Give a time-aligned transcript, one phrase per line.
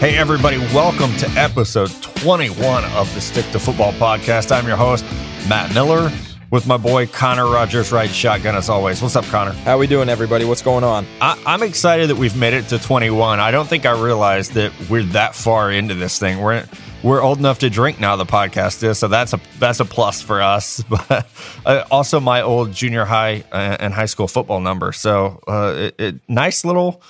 [0.00, 4.50] Hey, everybody, welcome to episode 21 of the Stick to Football podcast.
[4.50, 5.04] I'm your host,
[5.46, 6.10] Matt Miller,
[6.50, 9.02] with my boy Connor Rogers, right shotgun as always.
[9.02, 9.52] What's up, Connor?
[9.52, 10.46] How we doing, everybody?
[10.46, 11.06] What's going on?
[11.20, 13.40] I, am excited that we've made it to 21.
[13.40, 16.40] I don't think I realized that we're that far into this thing.
[16.40, 16.64] We're
[17.02, 18.16] we're old enough to drink now.
[18.16, 20.82] The podcast is so that's a that's a plus for us.
[20.88, 21.28] But
[21.66, 24.92] uh, also my old junior high uh, and high school football number.
[24.92, 27.02] So uh, it, it, nice little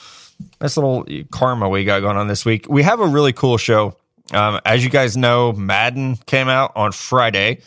[0.60, 2.66] nice little karma we got going on this week.
[2.68, 3.96] We have a really cool show.
[4.32, 7.60] Um, as you guys know, Madden came out on Friday.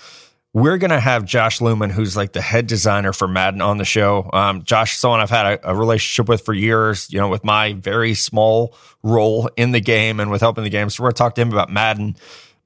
[0.53, 3.85] We're going to have Josh Looman, who's like the head designer for Madden, on the
[3.85, 4.29] show.
[4.31, 7.43] Um, Josh is someone I've had a, a, relationship with for years, you know, with
[7.43, 10.91] my very small role in the game and with helping the game.
[10.91, 12.15] So we're going to talk to him about Madden.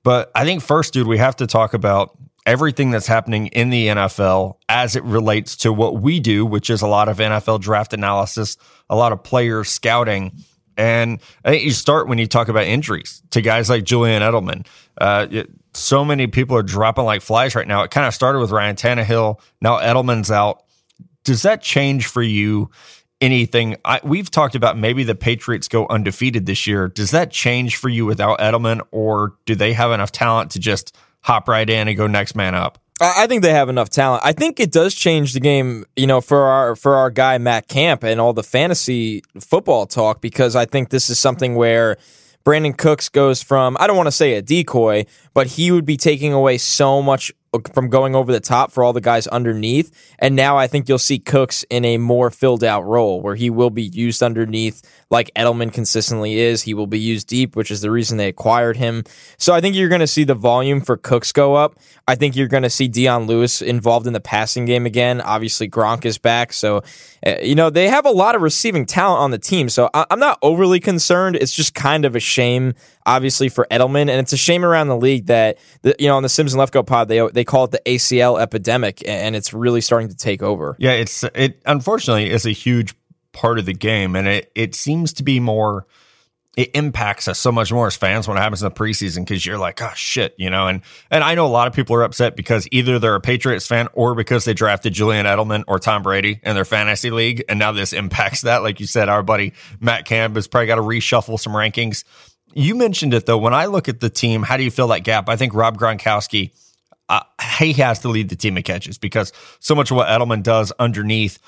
[0.03, 3.87] But I think first, dude, we have to talk about everything that's happening in the
[3.87, 7.93] NFL as it relates to what we do, which is a lot of NFL draft
[7.93, 8.57] analysis,
[8.89, 10.31] a lot of player scouting.
[10.77, 14.65] And I think you start when you talk about injuries to guys like Julian Edelman.
[14.99, 17.83] Uh, it, so many people are dropping like flies right now.
[17.83, 19.39] It kind of started with Ryan Tannehill.
[19.61, 20.63] Now Edelman's out.
[21.25, 22.71] Does that change for you
[23.19, 23.75] anything?
[23.83, 26.87] I, we've talked about maybe the Patriots go undefeated this year.
[26.87, 30.95] Does that change for you without Edelman, or do they have enough talent to just
[31.27, 32.79] hop right in and go next man up.
[33.01, 34.23] I think they have enough talent.
[34.25, 37.67] I think it does change the game, you know, for our for our guy Matt
[37.67, 41.97] Camp and all the fantasy football talk because I think this is something where
[42.43, 45.05] Brandin Cooks goes from I don't want to say a decoy,
[45.35, 48.83] but he would be taking away so much uh, from going over the top for
[48.83, 50.15] all the guys underneath.
[50.17, 53.49] And now I think you'll see Cooks in a more filled out role where he
[53.51, 56.61] will be used underneath like Edelman consistently is.
[56.61, 59.03] He will be used deep, which is the reason they acquired him.
[59.37, 61.79] So I think you're going to see the volume for Cooks go up.
[62.07, 65.21] I think you're going to see Dion Lewis involved in the passing game again.
[65.21, 66.51] Obviously, Gronk is back.
[66.53, 66.83] So,
[67.25, 69.69] uh, you know, they have a lot of receiving talent on the team.
[69.69, 71.35] So I'm not overly concerned.
[71.37, 72.73] It's just kind of a shame,
[73.05, 74.09] obviously, for Edelman.
[74.09, 76.61] And it's a shame around the league that, the, you know, on the Simms and
[76.61, 80.41] Lefkoe pod, they, they call it the ACL epidemic, and it's really starting to take
[80.41, 80.75] over.
[80.79, 82.93] Yeah, it's, it unfortunately is a huge
[83.37, 85.85] part of the game, and it it seems to be more.
[86.55, 89.45] It impacts us so much more as fans when it happens in the preseason because
[89.45, 90.67] you're like, oh shit, you know.
[90.67, 90.81] And
[91.11, 93.89] and I know a lot of people are upset because either they're a Patriots fan
[93.93, 97.73] or because they drafted Julian Edelman or Tom Brady in their fantasy league, and now
[97.73, 98.63] this impacts that.
[98.63, 102.03] Like you said, our buddy Matt Camp has probably got to reshuffle some rankings.
[102.55, 103.37] You mentioned it though.
[103.37, 105.29] When I look at the team, how do you feel that gap?
[105.29, 106.53] I think Rob Gronkowski.
[107.09, 107.21] Uh,
[107.59, 110.73] he has to lead the team in catches because so much of what Edelman does
[110.77, 111.39] underneath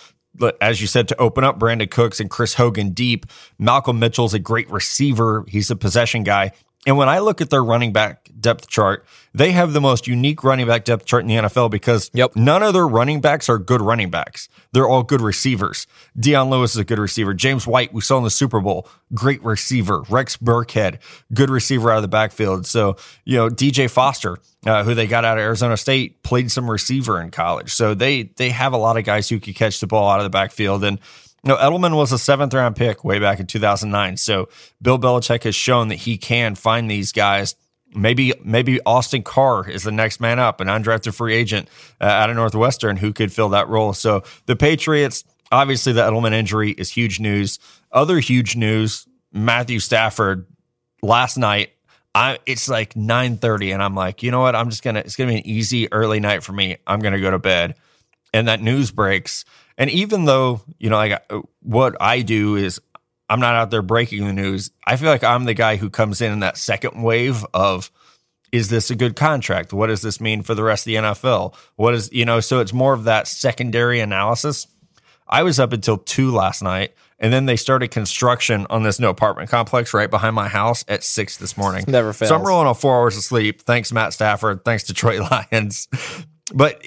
[0.62, 3.25] as you said, to open up Brandin Cooks and Chris Hogan deep.
[3.57, 5.45] Malcolm Mitchell's a great receiver.
[5.47, 6.51] He's a possession guy.
[6.85, 10.45] And when I look at their running back depth chart, they have the most unique
[10.45, 12.35] running back depth chart in the NFL because yep.
[12.38, 14.47] none of their running backs are good running backs.
[14.72, 15.88] They're all good receivers.
[16.18, 17.34] Dion Lewis is a good receiver.
[17.34, 20.03] James White, we saw in the Super Bowl, great receiver.
[20.09, 21.00] Rex Burkhead,
[21.34, 22.66] good receiver out of the backfield.
[22.66, 22.95] So,
[23.25, 27.22] you know, DJ Foster, uh, who they got out of Arizona State, played some receiver
[27.22, 27.73] in college.
[27.73, 30.23] So they they have a lot of guys who could catch the ball out of
[30.23, 30.84] the backfield.
[30.85, 31.00] And
[31.44, 34.17] no, Edelman was a seventh round pick way back in 2009.
[34.17, 34.50] So
[34.81, 37.55] Bill Belichick has shown that he can find these guys.
[37.95, 41.69] Maybe maybe Austin Carr is the next man up, an undrafted free agent
[42.00, 43.94] uh, out of Northwestern who could fill that role.
[43.94, 47.57] So the Patriots, obviously, the Edelman injury is huge news.
[47.91, 50.45] Other huge news: Matthew Stafford
[51.01, 51.71] last night.
[52.13, 54.56] I it's like 9:30 and I'm like, "You know what?
[54.56, 56.77] I'm just to it's to be an easy early night for me.
[56.85, 57.75] I'm to go to bed."
[58.33, 59.45] And that news breaks
[59.79, 62.79] and even though, you know, like uh, what I do is
[63.29, 66.22] I'm not out there breaking the news, I feel like I'm the guy who comes
[66.22, 67.89] in in that second wave of,
[68.51, 69.72] is this a good contract?
[69.72, 71.56] What does this mean for the rest of the NFL?
[71.78, 74.68] What is, you know, so it's more of that secondary analysis.
[75.28, 79.07] I was up until two last night, and then they started construction on this new
[79.07, 81.85] apartment complex right behind my house at six this morning.
[81.88, 82.29] Never fails.
[82.29, 83.62] So I'm rolling on four hours of sleep.
[83.62, 84.66] Thanks, Matt Stafford.
[84.66, 85.88] Thanks, Detroit Lions.
[86.53, 86.83] But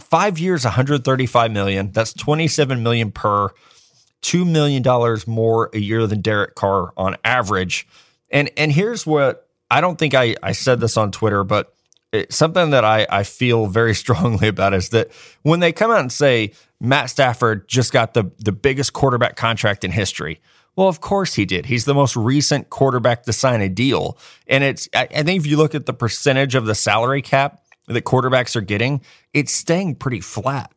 [0.00, 1.92] five years, 135 million.
[1.92, 3.50] That's 27 million per.
[4.20, 7.86] Two million dollars more a year than Derek Carr on average.
[8.30, 11.72] And and here's what I don't think I I said this on Twitter, but
[12.12, 15.12] it, something that I I feel very strongly about is that
[15.42, 19.84] when they come out and say Matt Stafford just got the the biggest quarterback contract
[19.84, 20.40] in history.
[20.78, 21.66] Well, of course he did.
[21.66, 24.16] He's the most recent quarterback to sign a deal.
[24.46, 27.57] And it's, I, I think if you look at the percentage of the salary cap,
[27.88, 29.00] that quarterbacks are getting,
[29.32, 30.72] it's staying pretty flat.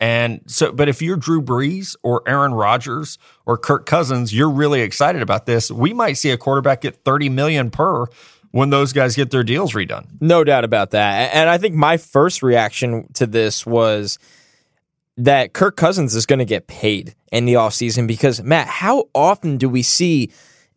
[0.00, 4.80] And so, but if you're Drew Brees or Aaron Rodgers or Kirk Cousins, you're really
[4.82, 5.70] excited about this.
[5.70, 8.06] We might see a quarterback get 30 million per
[8.52, 10.06] when those guys get their deals redone.
[10.20, 11.34] No doubt about that.
[11.34, 14.18] And I think my first reaction to this was
[15.16, 19.58] that Kirk Cousins is going to get paid in the offseason because, Matt, how often
[19.58, 20.30] do we see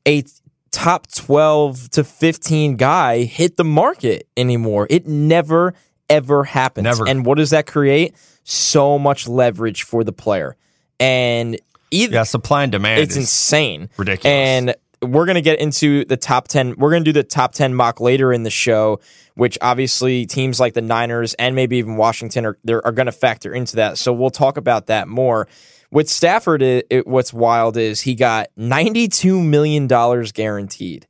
[0.07, 0.23] a
[0.71, 4.87] top 12 to 15 guy hit the market anymore.
[4.89, 5.73] It never,
[6.09, 6.85] ever happens.
[6.85, 7.07] Never.
[7.07, 8.15] And what does that create?
[8.43, 10.55] So much leverage for the player.
[10.99, 11.59] And
[11.91, 13.01] either Yeah, supply and demand.
[13.01, 13.89] it's insane.
[13.97, 14.25] ridiculous.
[14.25, 16.75] And we're going to get into the top 10.
[16.77, 18.99] We're going to do the top 10 mock later in the show,
[19.35, 23.11] which obviously teams like the Niners and maybe even Washington are, they're- are going to
[23.11, 23.97] factor into that.
[23.97, 25.47] So we'll talk about that more.
[25.91, 31.05] With Stafford, it, it, what's wild is he got $92 million guaranteed.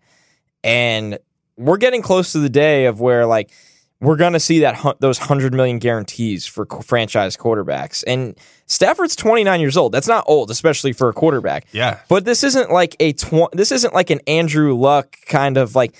[0.63, 1.19] And
[1.55, 3.51] we're getting close to the day of where, like,
[3.99, 8.03] we're going to see that those 100 million guarantees for franchise quarterbacks.
[8.05, 8.35] And
[8.65, 9.91] Stafford's 29 years old.
[9.91, 11.67] That's not old, especially for a quarterback.
[11.71, 11.99] yeah.
[12.09, 15.95] But this isn't like a tw- this isn't like an Andrew Luck kind of like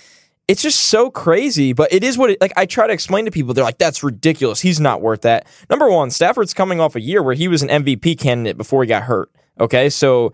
[0.52, 3.32] it's just so crazy, but it is what it like I try to explain to
[3.32, 4.60] people they're like that's ridiculous.
[4.60, 5.48] He's not worth that.
[5.70, 8.88] Number 1, Stafford's coming off a year where he was an MVP candidate before he
[8.90, 9.32] got hurt.
[9.62, 9.90] Okay?
[9.90, 10.34] So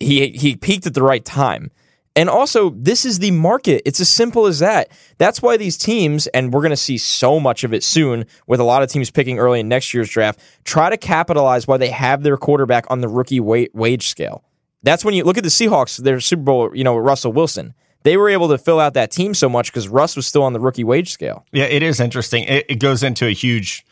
[0.00, 1.70] he he peaked at the right time.
[2.16, 3.82] And also, this is the market.
[3.84, 4.88] It's as simple as that.
[5.18, 8.58] That's why these teams, and we're going to see so much of it soon with
[8.58, 11.90] a lot of teams picking early in next year's draft, try to capitalize while they
[11.90, 14.44] have their quarterback on the rookie wage scale.
[14.82, 17.74] That's when you look at the Seahawks, their Super Bowl, you know, Russell Wilson.
[18.04, 20.52] They were able to fill out that team so much because Russ was still on
[20.52, 21.44] the rookie wage scale.
[21.52, 22.44] Yeah, it is interesting.
[22.44, 23.84] It, it goes into a huge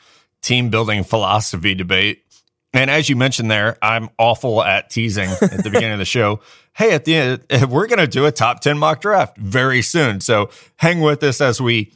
[0.43, 2.25] team building philosophy debate.
[2.73, 6.41] And as you mentioned there, I'm awful at teasing at the beginning of the show.
[6.73, 10.21] Hey, at the end, we're going to do a top 10 mock draft very soon.
[10.21, 11.93] So hang with us as we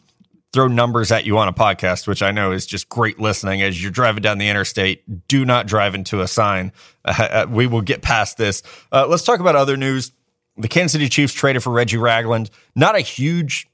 [0.52, 3.80] throw numbers at you on a podcast, which I know is just great listening as
[3.80, 5.28] you're driving down the interstate.
[5.28, 6.72] Do not drive into a sign.
[7.06, 8.62] Uh, we will get past this.
[8.90, 10.10] Uh, let's talk about other news.
[10.56, 12.50] The Kansas City Chiefs traded for Reggie Ragland.
[12.74, 13.68] Not a huge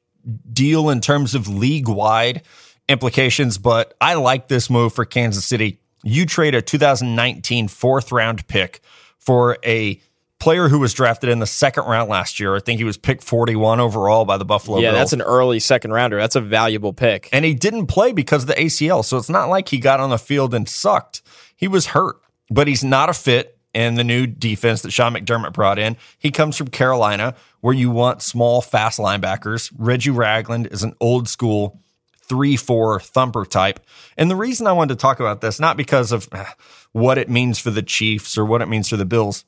[0.53, 2.43] deal in terms of league wide
[2.89, 5.81] implications, but I like this move for Kansas City.
[6.03, 8.81] You trade a 2019 fourth round pick
[9.19, 10.01] for a
[10.39, 12.57] player who was drafted in the second round last year.
[12.57, 14.99] I think he was picked 41 overall by the Buffalo yeah, Bills.
[14.99, 16.17] that's an early second rounder.
[16.17, 17.29] That's a valuable pick.
[17.33, 19.05] and he didn't play because of the ACL.
[19.05, 21.23] So it's not like he got on the field and sucked.
[21.55, 22.17] He was hurt,
[22.51, 25.97] but he's not a fit in the new defense that Sean McDermott brought in.
[26.19, 29.73] He comes from Carolina, where you want small, fast linebackers.
[29.79, 31.81] Reggie Ragland is an old school
[32.23, 33.81] 3 4 thumper type.
[34.17, 36.45] And the reason I wanted to talk about this, not because of uh,
[36.93, 39.45] what it means for the Chiefs or what it means for the Bills,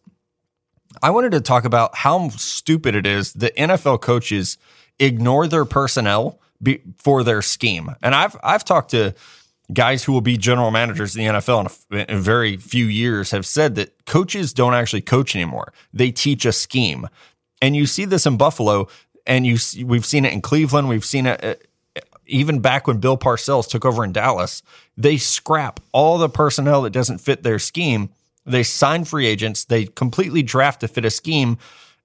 [1.02, 4.58] I wanted to talk about how stupid it is that NFL coaches
[4.98, 7.94] ignore their personnel be, for their scheme.
[8.02, 9.14] And I've I've talked to
[9.72, 11.60] guys who will be general managers in the NFL
[11.90, 15.72] in a, in very few years have said that coaches don't actually coach anymore.
[15.92, 17.08] They teach a scheme.
[17.60, 18.88] And you see this in Buffalo
[19.26, 23.18] and you we've seen it in Cleveland, we've seen it uh, even back when Bill
[23.18, 24.62] Parcells took over in Dallas.
[24.96, 28.10] They scrap all the personnel that doesn't fit their scheme
[28.44, 29.64] they sign free agents.
[29.64, 31.58] They completely draft to fit a scheme.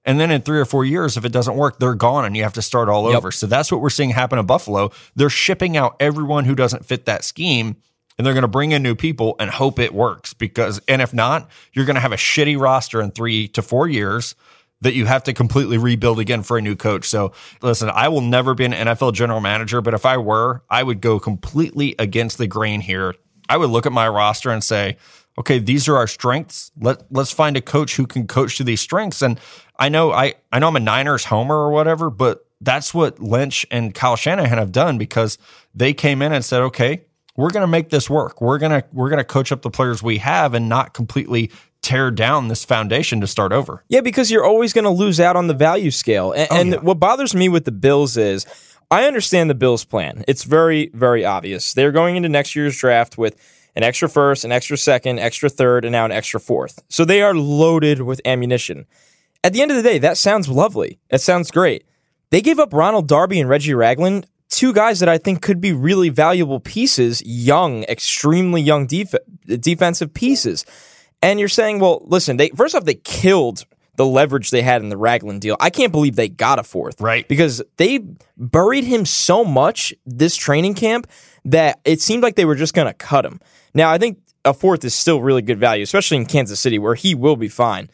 [0.08, 2.42] And then in three or four years, if it doesn't work, they're gone and you
[2.42, 3.18] have to start all Yep.
[3.18, 3.30] over.
[3.30, 4.90] So that's what we're seeing happen in Buffalo.
[5.14, 7.76] They're shipping out everyone who doesn't fit that scheme
[8.16, 11.12] and they're going to bring in new people and hope it works because, and if
[11.12, 14.34] not, you're going to have a shitty roster in three to four years
[14.80, 17.06] that you have to completely rebuild again for a new coach.
[17.06, 20.82] So listen, I will never be an NFL general manager, but if I were, I
[20.84, 23.14] would go completely against the grain here.
[23.48, 24.96] I would look at my roster and say,
[25.36, 26.70] okay, these are our strengths.
[26.80, 29.22] Let let's find a coach who can coach to these strengths.
[29.22, 29.38] And
[29.78, 33.64] I know I I know I'm a Niners homer or whatever, but that's what Lynch
[33.70, 35.38] and Kyle Shanahan have done because
[35.74, 37.04] they came in and said, okay,
[37.36, 38.40] we're going to make this work.
[38.40, 41.52] We're going to we're going to coach up the players we have and not completely
[41.82, 43.84] tear down this foundation to start over.
[43.88, 46.32] Yeah, because you're always going to lose out on the value scale.
[46.32, 46.78] And, oh, and yeah.
[46.78, 48.46] what bothers me with the Bills is
[48.90, 50.24] I understand the Bills' plan.
[50.26, 51.74] It's very, very obvious.
[51.74, 53.36] They're going into next year's draft with
[53.76, 56.82] an extra first, an extra second, extra third, and now an extra fourth.
[56.88, 58.86] So they are loaded with ammunition.
[59.44, 60.98] At the end of the day, that sounds lovely.
[61.10, 61.84] That sounds great.
[62.30, 65.72] They gave up Ronald Darby and Reggie Ragland, two guys that I think could be
[65.72, 69.14] really valuable pieces, young, extremely young def-
[69.46, 70.64] defensive pieces.
[71.22, 73.64] And you're saying, well, listen, they first off they killed
[73.96, 75.56] the leverage they had in the Ragland deal.
[75.60, 77.00] I can't believe they got a fourth.
[77.00, 77.26] Right.
[77.26, 78.00] Because they
[78.36, 81.08] buried him so much this training camp
[81.44, 83.40] that it seemed like they were just going to cut him.
[83.74, 86.94] Now, I think a fourth is still really good value, especially in Kansas City where
[86.94, 87.90] he will be fine.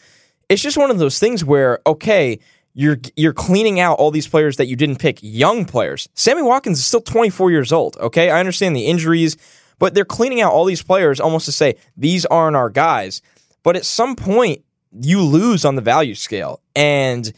[0.49, 2.39] It's just one of those things where okay,
[2.75, 6.09] you're you're cleaning out all these players that you didn't pick, young players.
[6.15, 8.31] Sammy Watkins is still 24 years old, okay?
[8.31, 9.37] I understand the injuries,
[9.79, 13.23] but they're cleaning out all these players almost to say these aren't our guys.
[13.63, 16.61] But at some point you lose on the value scale.
[16.77, 17.33] And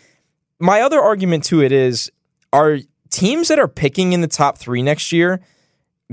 [0.59, 2.11] my other argument to it is
[2.53, 2.79] are
[3.11, 5.41] teams that are picking in the top 3 next year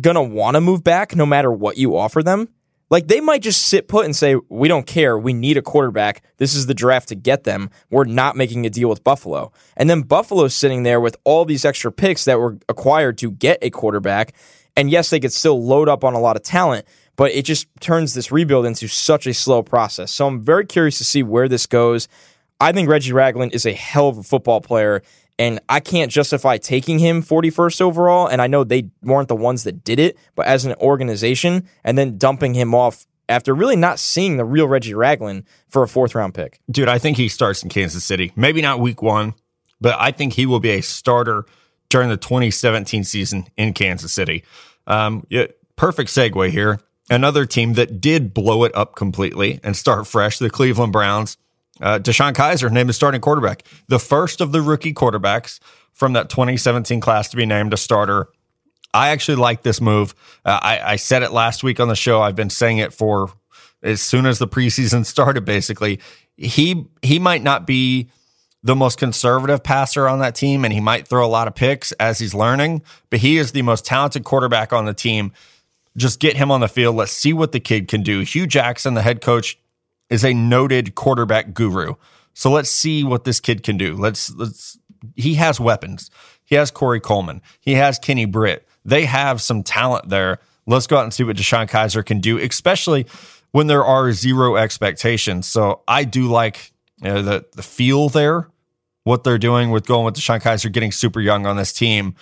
[0.01, 2.49] to want to move back no matter what you offer them?
[2.93, 5.17] Like they might just sit put and say, "We don't care.
[5.17, 6.21] We need a quarterback.
[6.37, 7.71] This is the draft to get them.
[7.89, 11.65] We're not making a deal with Buffalo." And then Buffalo's sitting there with all these
[11.65, 14.35] extra picks that were acquired to get a quarterback.
[14.77, 16.85] And yes, they could still load up on a lot of talent,
[17.15, 20.11] but it just turns this rebuild into such a slow process.
[20.11, 22.07] So I'm very curious to see where this goes.
[22.59, 25.01] I think Reggie Ragland is a hell of a football player,
[25.39, 28.27] and I can't justify taking him 41st overall.
[28.27, 31.97] And I know they weren't the ones that did it, but as an organization, and
[31.97, 36.13] then dumping him off after really not seeing the real Reggie Ragland for a fourth
[36.13, 36.59] round pick.
[36.69, 38.31] Dude, I think he starts in Kansas City.
[38.35, 39.33] Maybe not week one,
[39.81, 41.45] but I think he will be a starter
[41.89, 44.43] during the 2017 season in Kansas City.
[44.87, 46.79] Um, yeah, perfect segue here.
[47.09, 51.37] Another team that did blow it up completely and start fresh, the Cleveland Browns.
[51.83, 55.59] Uh, DeShone Kizer named the starting quarterback, the first of the rookie quarterbacks
[55.91, 58.29] from that 2017 class to be named a starter.
[58.93, 60.15] I actually like this move.
[60.45, 62.21] Uh, I, I said it last week on the show.
[62.21, 63.29] I've been saying it for
[63.81, 65.43] as soon as the preseason started.
[65.43, 65.99] Basically,
[66.37, 68.09] he he might not be
[68.63, 71.91] the most conservative passer on that team, and he might throw a lot of picks
[71.93, 72.81] as he's learning.
[73.09, 75.33] But he is the most talented quarterback on the team.
[75.97, 76.95] Just get him on the field.
[76.95, 78.21] Let's see what the kid can do.
[78.21, 79.59] Hue Jackson, the head coach,
[80.13, 81.95] is a noted quarterback guru.
[82.33, 83.95] So let's see what this kid can do.
[83.95, 84.77] Let's let's
[85.15, 86.11] he has weapons.
[86.45, 87.41] He has Corey Coleman.
[87.59, 88.67] He has Kenny Britt.
[88.85, 90.39] They have some talent there.
[90.67, 93.07] Let's go out and see what DeShone Kizer can do, especially
[93.51, 95.47] when there are zero expectations.
[95.47, 98.47] So I do like you know, the the feel there,
[99.05, 102.13] what they're doing with going with DeShone Kizer, getting super young on this team.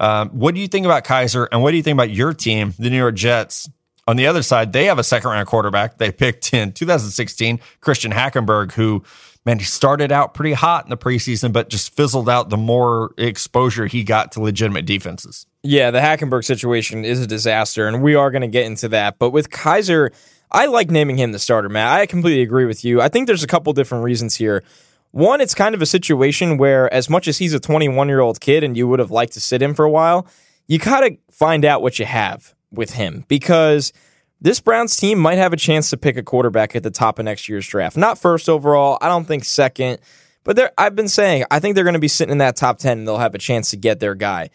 [0.00, 2.74] Um, what do you think about Kizer, and what do you think about your team,
[2.76, 3.70] the New York Jets?
[4.08, 8.12] On the other side, they have a second round quarterback they picked in 2016, Christian
[8.12, 9.02] Hackenberg, who,
[9.44, 13.12] man, he started out pretty hot in the preseason, but just fizzled out the more
[13.18, 15.46] exposure he got to legitimate defenses.
[15.64, 19.18] Yeah, the Hackenberg situation is a disaster, and we are going to get into that.
[19.18, 20.14] But with Kizer,
[20.52, 22.00] I like naming him the starter, Matt.
[22.00, 23.00] I completely agree with you.
[23.00, 24.62] I think there's a couple different reasons here.
[25.10, 28.40] One, it's kind of a situation where, as much as he's a 21 year old
[28.40, 30.28] kid and you would have liked to sit him for a while,
[30.68, 33.92] you got to find out what you have with him because
[34.40, 37.24] this Browns team might have a chance to pick a quarterback at the top of
[37.24, 37.96] next year's draft.
[37.96, 39.98] Not first overall, I don't think second,
[40.44, 42.98] but I've been saying I think they're going to be sitting in that top 10
[42.98, 44.50] and they'll have a chance to get their guy.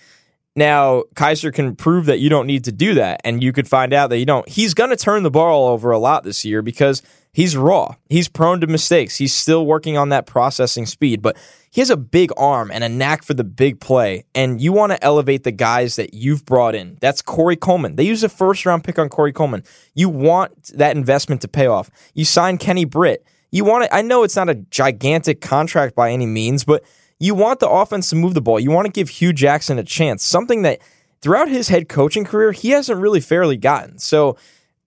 [0.56, 3.94] Now, Kizer can prove that you don't need to do that, and you could find
[3.94, 4.48] out that you don't.
[4.50, 7.96] He's going to turn the ball over a lot this year because he's raw.
[8.10, 9.16] He's prone to mistakes.
[9.16, 11.38] He's still working on that processing speed, but
[11.72, 14.26] he has a big arm and a knack for the big play.
[14.36, 16.98] And you want to elevate the guys that you've brought in.
[17.00, 17.96] That's Corey Coleman.
[17.96, 19.64] They use a first round pick on Corey Coleman.
[19.96, 21.90] You want that investment to pay off.
[22.14, 23.26] You sign Kenny Britt.
[23.52, 23.90] You want it.
[23.94, 26.84] I know it's not a gigantic contract by any means, but
[27.22, 28.60] you want the offense to move the ball.
[28.60, 30.82] You want to give Hue Jackson a chance, something that
[31.22, 34.00] throughout his head coaching career, he hasn't really fairly gotten.
[34.00, 34.38] So,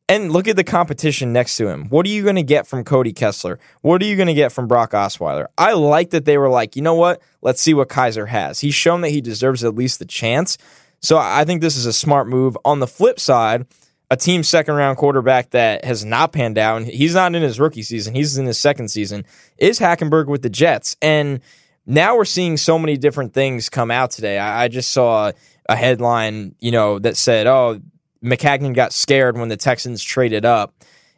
[0.09, 1.89] and look at the competition next to him.
[1.91, 3.61] What are you going to get from Cody Kessler?
[3.83, 5.47] What are you going to get from Brock Osweiler?
[5.57, 7.23] I like that they were like, you know what?
[7.41, 8.59] Let's see what Kizer has.
[8.59, 10.59] He's shown that he deserves at least the chance.
[11.01, 12.59] So I think this is a smart move.
[12.65, 13.65] On the flip side,
[14.11, 17.83] a team second round quarterback that has not panned out, he's not in his rookie
[17.83, 19.25] season, he's in his second season,
[19.57, 20.97] is Hackenberg with the Jets.
[21.01, 21.41] And
[21.87, 24.39] now we're seeing so many different things come out today.
[24.39, 25.33] I, I just saw
[25.69, 27.81] a headline, you know, that said, "Oh,
[28.23, 30.75] Maccagnan got scared when the Texans traded up."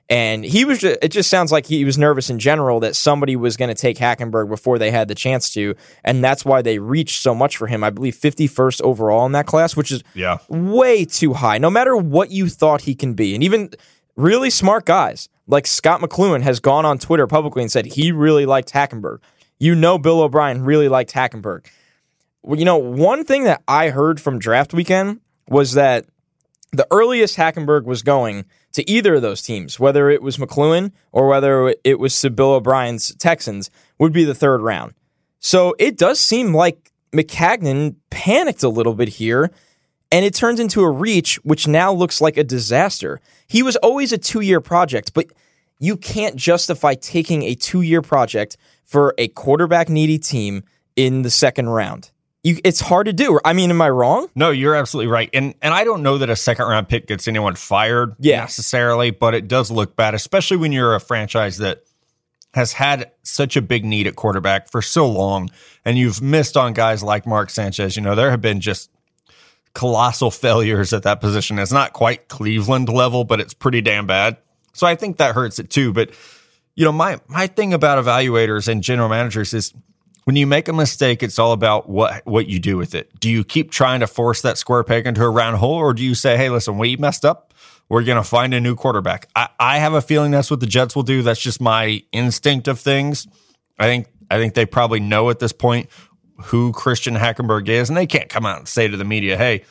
[0.08, 3.34] And he was just, it just sounds like he was nervous in general that somebody
[3.34, 5.74] was going to take Hackenberg before they had the chance to.
[6.04, 7.82] And that's why they reached so much for him.
[7.82, 10.38] I believe 51st overall in that class, which is yeah.
[10.48, 13.34] way too high, no matter what you thought he can be.
[13.34, 13.70] And even
[14.14, 18.46] really smart guys like Scott McCloughan has gone on Twitter publicly and said he really
[18.46, 19.18] liked Hackenberg
[19.58, 21.66] you know Bill O'Brien really liked Hackenberg.
[22.42, 26.06] Well, you know, one thing that I heard from draft weekend was that
[26.72, 31.28] the earliest Hackenberg was going to either of those teams, whether it was McCloughan or
[31.28, 34.92] whether it was to Bill O'Brien's Texans, would be the third round.
[35.38, 39.50] So it does seem like Maccagnan panicked a little bit here,
[40.12, 43.20] and it turns into a reach, which now looks like a disaster.
[43.46, 45.26] He was always a two year project, but
[45.78, 50.62] you can't justify taking a two year project for a quarterback needy team
[50.96, 52.10] in the second round.
[52.42, 53.40] You, it's hard to do.
[53.44, 54.28] I mean, am I wrong?
[54.36, 55.28] No, you're absolutely right.
[55.34, 58.40] And and I don't know that a second round pick gets anyone fired yeah.
[58.40, 61.82] necessarily, but it does look bad, especially when you're a franchise that
[62.54, 65.50] has had such a big need at quarterback for so long,
[65.84, 67.96] and you've missed on guys like Mark Sanchez.
[67.96, 68.90] You know, there have been just
[69.74, 71.58] colossal failures at that position.
[71.58, 74.38] It's not quite Cleveland level, but it's pretty damn bad.
[74.72, 75.92] So I think that hurts it too.
[75.92, 76.12] But
[76.76, 79.74] you know, my my thing about evaluators and general managers is
[80.24, 83.18] when you make a mistake, it's all about what what you do with it.
[83.18, 86.04] Do you keep trying to force that square peg into a round hole, or do
[86.04, 87.54] you say, "Hey, listen, we messed up.
[87.88, 89.28] we're going to find a new quarterback.
[89.36, 91.22] I, I have a feeling that's what the Jets will do.
[91.22, 93.28] That's just my instinct of things.
[93.78, 95.88] I think I think they probably know at this point
[96.46, 99.64] who Christian Hackenberg is, and they can't come out and say to the media, "Hey,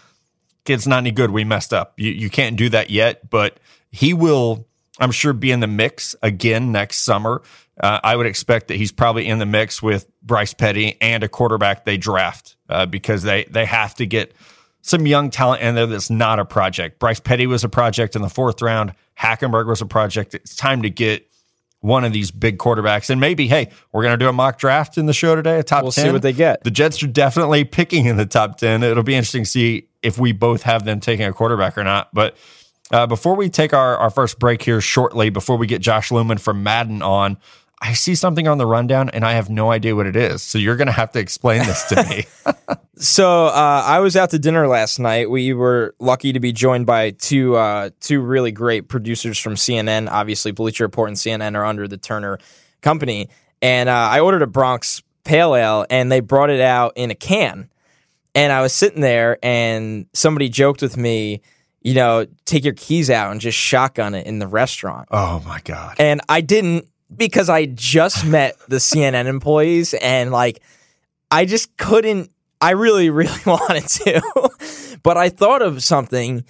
[0.63, 1.29] kid's not any good.
[1.31, 3.59] We messed up." You you can't do that yet, but
[3.91, 4.65] he will.
[4.99, 7.41] I'm sure be in the mix again next summer.
[7.79, 11.27] Uh, I would expect that he's probably in the mix with Bryce Petty and a
[11.27, 14.33] quarterback they draft uh, because they they have to get
[14.81, 16.99] some young talent in there that's not a project.
[16.99, 18.93] Bryce Petty was a project in the fourth round.
[19.19, 20.33] Hackenberg was a project.
[20.35, 21.27] It's time to get
[21.79, 23.09] one of these big quarterbacks.
[23.09, 25.63] And maybe, hey, we're going to do a mock draft in the show today, a
[25.63, 26.05] top We'll 10.
[26.05, 26.63] see what they get.
[26.63, 28.81] The Jets are definitely picking in the top 10.
[28.83, 32.13] It'll be interesting to see if we both have them taking a quarterback or not.
[32.13, 32.37] But
[32.91, 36.39] uh, before we take our, our first break here shortly, before we get Josh Looman
[36.39, 37.37] from Madden on,
[37.81, 40.41] I see something on the rundown and I have no idea what it is.
[40.41, 42.25] So you're going to have to explain this to me.
[42.97, 45.29] So uh, I was out to dinner last night.
[45.29, 50.09] We were lucky to be joined by two uh, two really great producers from CNN.
[50.09, 52.39] Obviously, Bleacher Report and CNN are under the Turner
[52.81, 53.29] Company,
[53.61, 57.15] and uh, I ordered a Bronx Pale Ale, and they brought it out in a
[57.15, 57.69] can.
[58.33, 61.41] And I was sitting there, and somebody joked with me,
[61.85, 65.07] you know, take your keys out and just shotgun it in the restaurant.
[65.11, 65.95] oh my God.
[65.99, 70.63] And I didn't because I just met the CNN employees and like
[71.29, 74.99] I just couldn't I really really wanted to.
[75.03, 76.43] but I thought of something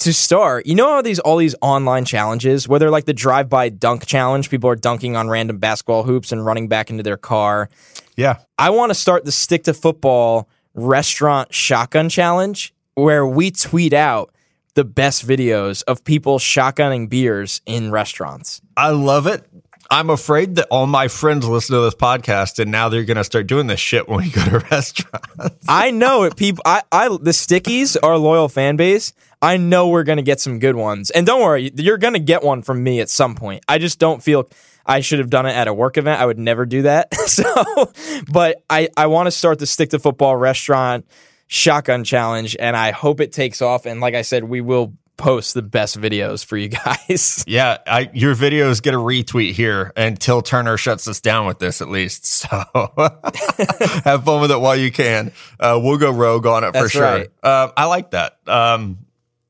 [0.00, 0.66] to start.
[0.66, 4.50] You know how these all these online challenges, where they're like the drive-by dunk challenge,
[4.50, 7.70] people are dunking on random basketball hoops and running back into their car.
[8.16, 8.38] Yeah.
[8.58, 14.34] I want to start the stick to football restaurant shotgun challenge where we tweet out
[14.74, 18.60] the best videos of people shotgunning beers in restaurants.
[18.76, 19.44] I love it.
[19.92, 23.24] I'm afraid that all my friends listen to this podcast and now they're going to
[23.24, 25.66] start doing this shit when we go to restaurants.
[25.68, 26.36] I know it.
[26.36, 29.12] People, I, I, the Stickies, our loyal fan base.
[29.42, 32.60] I know we're gonna get some good ones, and don't worry, you're gonna get one
[32.60, 33.64] from me at some point.
[33.66, 34.50] I just don't feel
[34.84, 36.20] I should have done it at a work event.
[36.20, 37.14] I would never do that.
[37.26, 37.90] so,
[38.30, 41.06] but I, I want to start the stick to football restaurant
[41.50, 43.84] shotgun challenge, and I hope it takes off.
[43.84, 46.68] And like I said, we will post the best videos for you
[47.08, 47.44] guys.
[47.46, 51.82] Yeah, I, your videos get a retweet here until Turner shuts us down with this,
[51.82, 52.24] at least.
[52.40, 52.46] So
[54.04, 55.32] have fun with it while you can.
[55.58, 57.02] Uh, we'll go rogue on it for sure.
[57.02, 57.28] right.
[57.42, 58.38] Uh, I like that.
[58.46, 58.98] Um,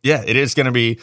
[0.02, 0.98] yeah, it is going to be.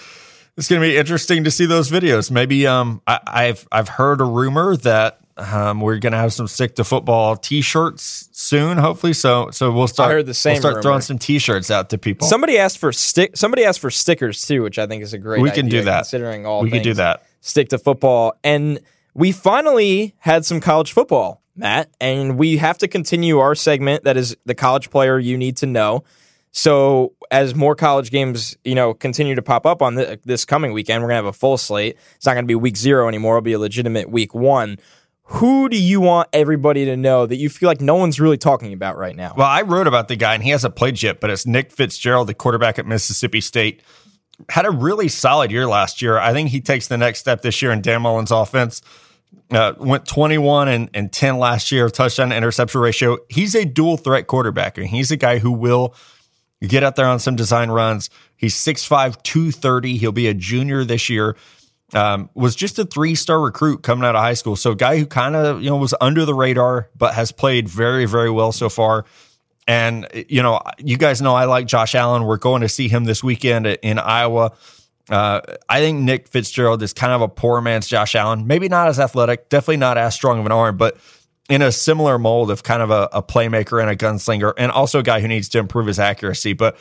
[0.58, 2.32] It's going to be interesting to see those videos.
[2.32, 6.47] Maybe um, I, I've I've heard a rumor that um, we're going to have some
[6.47, 8.78] stick to football T-shirts soon.
[8.78, 10.10] Hopefully, so so we'll start.
[10.10, 10.82] I heard the same We'll start rumor.
[10.82, 12.28] throwing some T-shirts out to people.
[12.28, 13.38] Somebody asked for stick.
[13.38, 15.41] Somebody asked for stickers too, which I think is a great.
[15.41, 16.00] We can do that.
[16.00, 17.23] Considering all we could do that.
[17.41, 18.34] stick to football.
[18.43, 18.80] And
[19.13, 24.17] we finally had some college football, Matt, and we have to continue our segment that
[24.17, 26.04] is the college player you need to know.
[26.52, 30.73] So as more college games, you know, continue to pop up on the, this coming
[30.73, 31.97] weekend, we're gonna have a full slate.
[32.15, 33.38] It's not gonna be week zero anymore.
[33.38, 34.78] It'll be a legitimate week one.
[35.30, 38.72] Who do you want everybody to know that you feel like no one's really talking
[38.72, 39.34] about right now?
[39.36, 42.28] Well, I wrote about the guy, and he hasn't played yet, but it's Nick Fitzgerald,
[42.28, 43.84] the quarterback at Mississippi State.
[44.48, 46.18] Had a really solid year last year.
[46.18, 48.82] I think he takes the next step this year in Dan Mullen's offense.
[49.52, 53.18] Uh, went 21 and, and 10 last year, touchdown to interception ratio.
[53.30, 54.78] He's a dual threat quarterback.
[54.78, 55.94] Mean, he's a guy who will
[56.62, 58.10] get out there on some design runs.
[58.38, 59.98] He's 6'5, 230.
[59.98, 61.36] He'll be a junior this year.
[61.93, 64.58] Um, was just a three star recruit coming out of high school.
[64.58, 67.69] So, a guy who kind of, you know, was under the radar, but has played
[67.69, 69.06] very, very well so far.
[69.67, 72.23] And, you know, you guys know I like Josh Allen.
[72.23, 74.52] We're going to see him this weekend in Iowa.
[75.10, 78.47] Uh, I think Nick Fitzgerald is kind of a poor man's Josh Allen.
[78.47, 80.97] Maybe not as athletic, definitely not as strong of an arm, but
[81.50, 85.00] in a similar mold of kind of a, a playmaker and a gunslinger, and also
[85.00, 86.54] a guy who needs to improve his accuracy.
[86.54, 86.78] But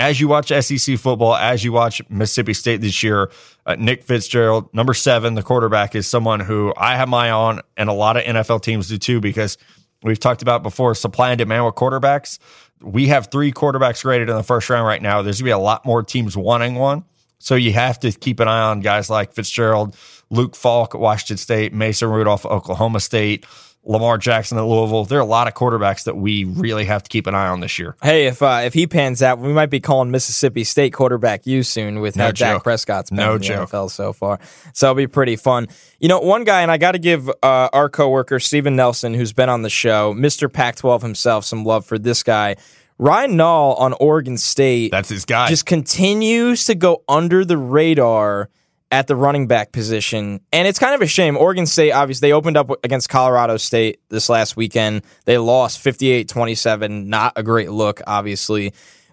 [0.00, 3.30] as you watch SEC football, as you watch Mississippi State this year,
[3.66, 7.60] uh, Nick Fitzgerald, number seven, the quarterback, is someone who I have my eye on,
[7.76, 9.58] and a lot of NFL teams do too, because
[10.02, 12.38] we've talked about before supply and demand with quarterbacks.
[12.80, 15.20] We have three quarterbacks graded in the first round right now.
[15.20, 17.04] There's going to be a lot more teams wanting one.
[17.38, 19.96] So you have to keep an eye on guys like Fitzgerald,
[20.30, 23.44] Luke Falk at Washington State, Mason Rudolph Oklahoma State,
[23.82, 25.04] Lamar Jackson at Louisville.
[25.06, 27.60] There are a lot of quarterbacks that we really have to keep an eye on
[27.60, 27.96] this year.
[28.02, 31.62] Hey, if uh, if he pans out, we might be calling Mississippi State quarterback you
[31.62, 32.62] soon with No how Dak.
[32.62, 33.70] Prescott's been No in the joke.
[33.70, 34.38] NFL so far.
[34.74, 35.68] So it'll be pretty fun.
[35.98, 39.32] You know, one guy, and I got to give uh, our coworker Steven Nelson, who's
[39.32, 42.56] been on the show, Mister Pac-12 himself, some love for this guy.
[42.98, 45.48] Ryan Nall on Oregon State That's his guy.
[45.48, 48.50] just continues to go under the radar
[48.90, 50.40] at the running back position.
[50.52, 51.36] And it's kind of a shame.
[51.36, 55.02] Oregon State, obviously, they opened up against Colorado State this last weekend.
[55.24, 57.08] They lost 58 27.
[57.08, 58.72] Not a great look, obviously.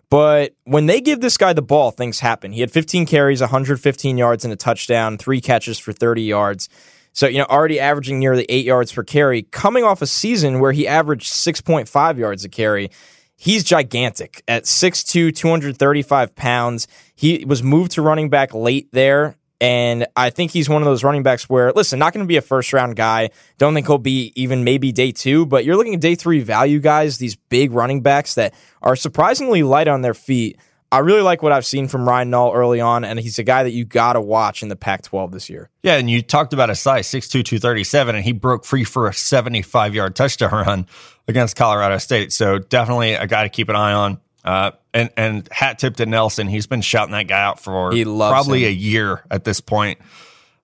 [0.10, 2.54] But when they give this guy the ball, things happen.
[2.54, 6.70] He had 15 carries, 115 yards, and a touchdown, three catches for 30 yards.
[7.12, 10.72] So, you know, already averaging nearly eight yards per carry, coming off a season where
[10.72, 12.90] he averaged 6.5 yards a carry.
[13.36, 16.88] He's gigantic at 6'2, 235 pounds.
[17.16, 19.37] He was moved to running back late there.
[19.60, 22.38] And I think he's one of those running backs where, listen, not going to be
[22.38, 23.32] a first round guy.
[23.58, 26.80] Don't think he'll be even maybe day two, but you're looking at day three value
[26.80, 30.60] guys, these big running backs that are surprisingly light on their feet.
[30.89, 33.63] I really like what I've seen from Ryan Nall early on, and he's a guy
[33.63, 35.70] that you got to watch in the Pac 12 this year.
[35.84, 39.13] Yeah, and you talked about his size, 6'2, 237, and he broke free for a
[39.13, 40.86] 75 yard touchdown run
[41.28, 42.32] against Colorado State.
[42.32, 44.20] So definitely a guy to keep an eye on.
[44.47, 46.47] Uh, and and hat tip to Nelson.
[46.47, 48.69] He's been shouting that guy out for probably him.
[48.69, 49.99] a year at this point.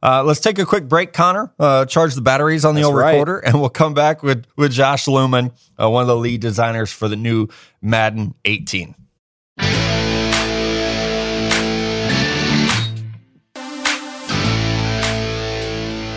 [0.02, 1.52] Uh, let's take a quick break, Connor.
[1.60, 3.12] Uh, charge the batteries on the That's old right.
[3.12, 6.94] recorder, and we'll come back with with Josh Looman, uh, one of the lead designers
[6.94, 7.50] for the new
[7.82, 8.96] Madden 18.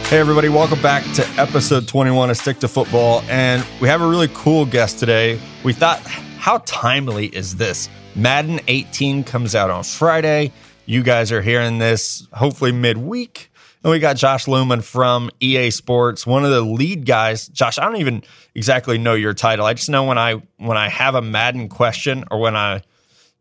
[0.08, 3.22] Hey, everybody, welcome back to episode 21 of Stick to Football.
[3.22, 5.40] And we have a really cool guest today.
[5.64, 6.00] We thought,
[6.46, 7.88] how timely is this?
[8.14, 10.52] Madden 18 comes out on Friday.
[10.84, 13.50] You guys are hearing this hopefully midweek.
[13.82, 17.48] And we got Josh Looman from EA Sports, one of the lead guys.
[17.48, 18.22] Josh, I don't even
[18.54, 19.66] exactly know your title.
[19.66, 22.82] I just know when I when I have a Madden question or when I,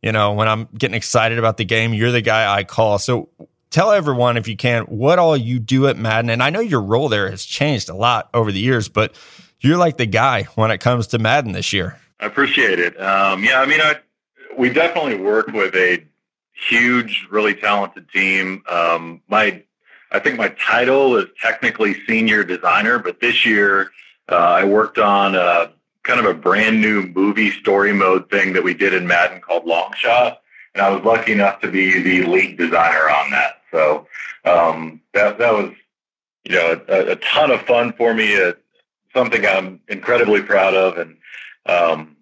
[0.02, 2.98] you know, when I'm getting excited about the game, you're the guy I call.
[2.98, 3.30] So
[3.70, 6.32] tell everyone if you can what all you do at Madden.
[6.32, 9.14] And I know your role there has changed a lot over the years, but
[9.60, 12.00] you're like the guy when it comes to Madden this year.
[12.20, 13.00] I appreciate it.
[13.00, 13.96] Um, yeah, I mean, I,
[14.58, 16.06] we definitely work with a
[16.54, 18.64] huge, really talented team.
[18.70, 19.64] Um, my,
[20.12, 23.92] I think my title is technically senior designer, but this year
[24.30, 25.72] uh, I worked on a,
[26.04, 29.66] kind of a brand new movie story mode thing that we did in Madden called
[29.66, 30.38] Longshot,
[30.74, 33.62] and I was lucky enough to be the lead designer on that.
[33.72, 34.08] So
[34.46, 35.72] um, that that was,
[36.44, 38.40] you know, a, a ton of fun for me.
[38.40, 38.54] Uh,
[39.16, 41.18] something I'm incredibly proud of, and
[41.66, 42.16] um,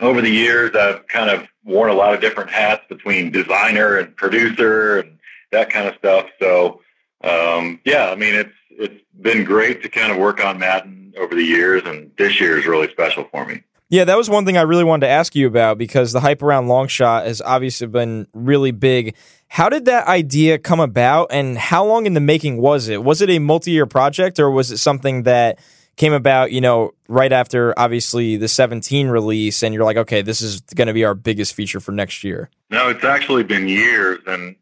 [0.00, 4.16] over the years, I've kind of worn a lot of different hats between designer and
[4.16, 5.18] producer and
[5.52, 6.26] that kind of stuff.
[6.40, 6.80] So,
[7.24, 11.34] um, yeah, I mean, it's it's been great to kind of work on Madden over
[11.34, 13.62] the years, and this year is really special for me.
[13.90, 16.42] Yeah, that was one thing I really wanted to ask you about because the hype
[16.42, 19.16] around Longshot has obviously been really big.
[19.48, 23.02] How did that idea come about and how long in the making was it?
[23.02, 25.58] Was it a multi year project or was it something that
[25.98, 30.40] came about, you know, right after obviously the 17 release and you're like, okay, this
[30.40, 32.48] is going to be our biggest feature for next year?
[32.70, 34.20] No, it's actually been years.
[34.26, 34.56] And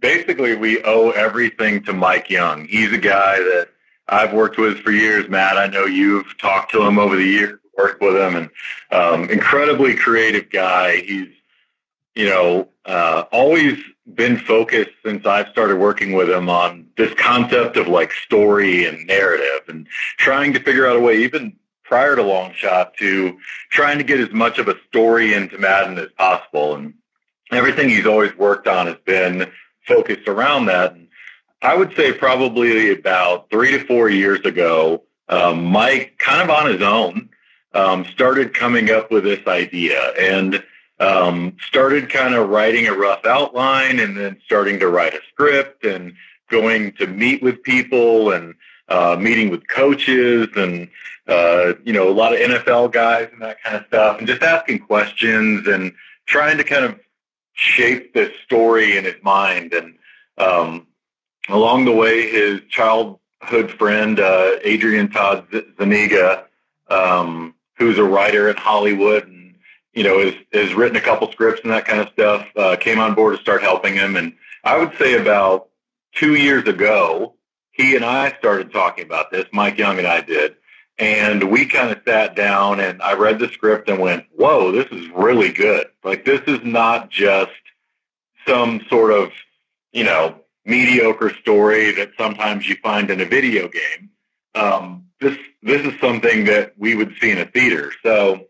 [0.00, 2.66] basically, we owe everything to Mike Young.
[2.66, 3.68] He's a guy that
[4.08, 5.58] I've worked with for years, Matt.
[5.58, 8.50] I know you've talked to him over the years, worked with him, and
[8.90, 11.02] um, incredibly creative guy.
[11.02, 11.28] He's,
[12.14, 13.78] you know, uh, always
[14.14, 19.06] been focused since I've started working with him on this concept of like story and
[19.06, 19.86] narrative and
[20.18, 23.38] trying to figure out a way, even prior to Longshot, to
[23.70, 26.76] trying to get as much of a story into Madden as possible.
[26.76, 26.94] And
[27.50, 29.50] everything he's always worked on has been
[29.86, 30.92] focused around that.
[30.92, 31.08] And
[31.62, 36.70] I would say probably about three to four years ago, um, Mike, kind of on
[36.72, 37.30] his own,
[37.74, 40.62] um, started coming up with this idea and
[41.00, 45.84] um, started kind of writing a rough outline and then starting to write a script
[45.84, 46.12] and
[46.50, 48.54] going to meet with people and
[48.88, 50.88] uh, meeting with coaches and
[51.26, 54.42] uh, you know a lot of NFL guys and that kind of stuff and just
[54.42, 55.92] asking questions and
[56.26, 56.98] trying to kind of
[57.54, 59.72] shape this story in his mind.
[59.72, 59.96] And
[60.38, 60.86] um,
[61.48, 65.46] along the way his childhood friend uh, Adrian Todd
[65.78, 66.44] Zuniga
[66.88, 69.26] um, who's a writer in Hollywood
[69.92, 72.98] you know, has, has written a couple scripts and that kind of stuff, uh, came
[72.98, 74.16] on board to start helping him.
[74.16, 75.68] And I would say about
[76.14, 77.34] two years ago,
[77.72, 80.56] he and I started talking about this, Mike Young and I did.
[80.98, 84.86] And we kind of sat down and I read the script and went, whoa, this
[84.92, 85.86] is really good.
[86.04, 87.52] Like, this is not just
[88.46, 89.32] some sort of,
[89.92, 94.10] you know, mediocre story that sometimes you find in a video game.
[94.54, 97.92] Um, this, this is something that we would see in a theater.
[98.02, 98.46] So,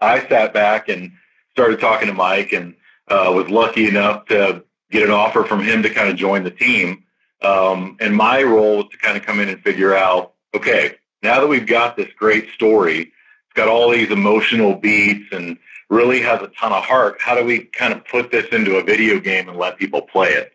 [0.00, 1.12] I sat back and
[1.52, 2.74] started talking to Mike and
[3.08, 6.50] uh, was lucky enough to get an offer from him to kind of join the
[6.50, 7.04] team.
[7.42, 11.40] Um, and my role was to kind of come in and figure out, okay, now
[11.40, 15.58] that we've got this great story, it's got all these emotional beats and
[15.90, 17.20] really has a ton of heart.
[17.20, 20.30] How do we kind of put this into a video game and let people play
[20.30, 20.52] it?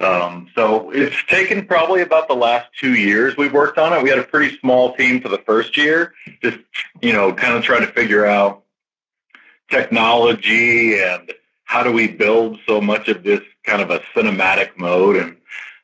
[0.00, 4.02] Um, so it's taken probably about the last two years we've worked on it.
[4.02, 6.58] We had a pretty small team for the first year, just,
[7.02, 8.64] you know, kind of trying to figure out
[9.70, 11.32] technology and
[11.64, 15.36] how do we build so much of this kind of a cinematic mode and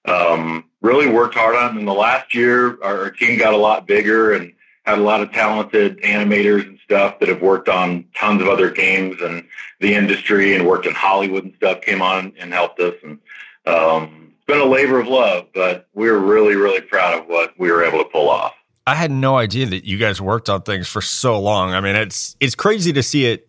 [0.07, 1.81] um, really worked hard on it.
[1.81, 4.53] In the last year, our, our team got a lot bigger and
[4.85, 8.70] had a lot of talented animators and stuff that have worked on tons of other
[8.70, 9.44] games and
[9.81, 12.94] the industry and worked in Hollywood and stuff came on and helped us.
[13.03, 13.18] And
[13.66, 17.70] um, it's been a labor of love, but we're really, really proud of what we
[17.70, 18.55] were able to pull off.
[18.87, 21.75] I had no idea that you guys worked on things for so long.
[21.75, 23.49] I mean, it's it's crazy to see it,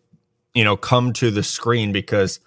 [0.58, 2.40] you know, come to the screen because,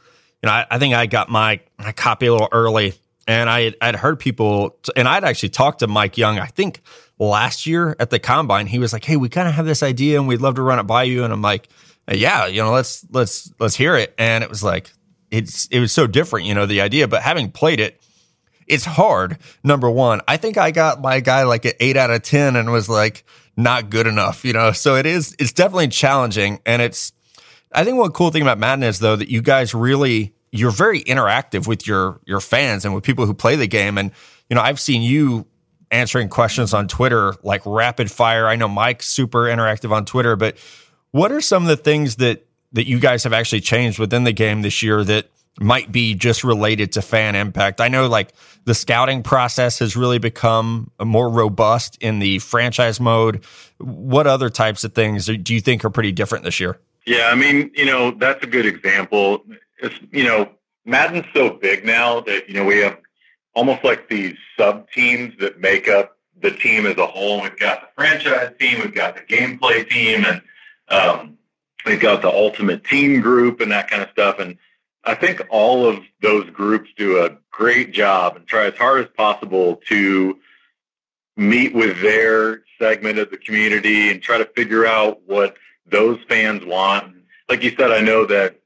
[0.43, 2.95] you know, I, I think I got my my copy a little early,
[3.27, 6.39] and I I'd heard people, and I'd actually talked to Mike Young.
[6.39, 6.83] I think
[7.19, 10.19] last year at the combine, he was like, "Hey, we kind of have this idea,
[10.19, 11.69] and we'd love to run it by you." And I'm like,
[12.11, 14.91] "Yeah, you know, let's let's let's hear it." And it was like,
[15.31, 17.07] it's it was so different, you know, the idea.
[17.07, 18.01] But having played it,
[18.67, 19.39] it's hard.
[19.63, 22.73] Number one, I think I got my guy like an eight out of ten, and
[22.73, 23.25] was like
[23.57, 24.73] not good enough, you know.
[24.73, 25.37] So it is.
[25.39, 27.13] It's definitely challenging, and it's.
[27.73, 31.03] I think one cool thing about Madden is though that you guys really you're very
[31.03, 34.11] interactive with your your fans and with people who play the game, and
[34.49, 35.47] you know I've seen you
[35.91, 38.47] answering questions on Twitter like rapid fire.
[38.47, 40.57] I know Mike's super interactive on Twitter, but
[41.11, 44.33] what are some of the things that that you guys have actually changed within the
[44.33, 45.27] game this year that
[45.59, 47.81] might be just related to fan impact.
[47.81, 48.33] I know like
[48.65, 53.45] the scouting process has really become more robust in the franchise mode.
[53.79, 56.79] What other types of things do you think are pretty different this year?
[57.11, 59.45] Yeah, I mean, you know, that's a good example.
[59.83, 60.49] It's, you know,
[60.85, 62.99] Madden's so big now that, you know, we have
[63.53, 67.43] almost like these sub teams that make up the team as a whole.
[67.43, 70.41] We've got the franchise team, we've got the gameplay team, and
[70.89, 71.37] um,
[71.85, 74.39] we've got the ultimate team group and that kind of stuff.
[74.39, 74.57] And
[75.03, 79.11] I think all of those groups do a great job and try as hard as
[79.17, 80.39] possible to
[81.37, 85.57] meet with their segment of the community and try to figure out what
[85.91, 87.15] those fans want.
[87.49, 88.61] Like you said, I know that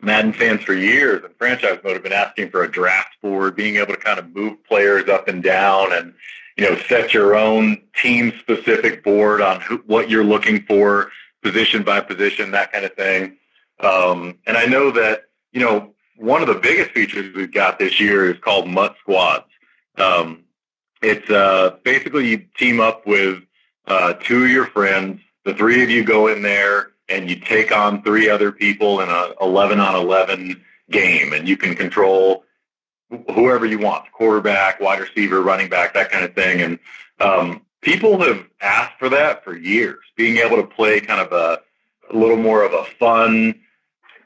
[0.00, 3.76] Madden fans for years and franchise mode have been asking for a draft board, being
[3.76, 6.14] able to kind of move players up and down and,
[6.56, 11.10] you know, set your own team specific board on who, what you're looking for,
[11.42, 13.36] position by position, that kind of thing.
[13.80, 17.98] Um, and I know that you know, one of the biggest features we've got this
[17.98, 19.46] year is called MUT Squads.
[19.96, 20.44] Um,
[21.02, 23.42] it's uh, basically you team up with
[23.86, 25.20] uh, two of your friends.
[25.44, 29.08] The three of you go in there and you take on three other people in
[29.08, 32.44] a 11 on 11 game, and you can control
[33.34, 36.60] whoever you want, quarterback, wide receiver, running back, that kind of thing.
[36.60, 36.78] And
[37.18, 41.60] um, people have asked for that for years, being able to play kind of a,
[42.12, 43.60] a little more of a fun,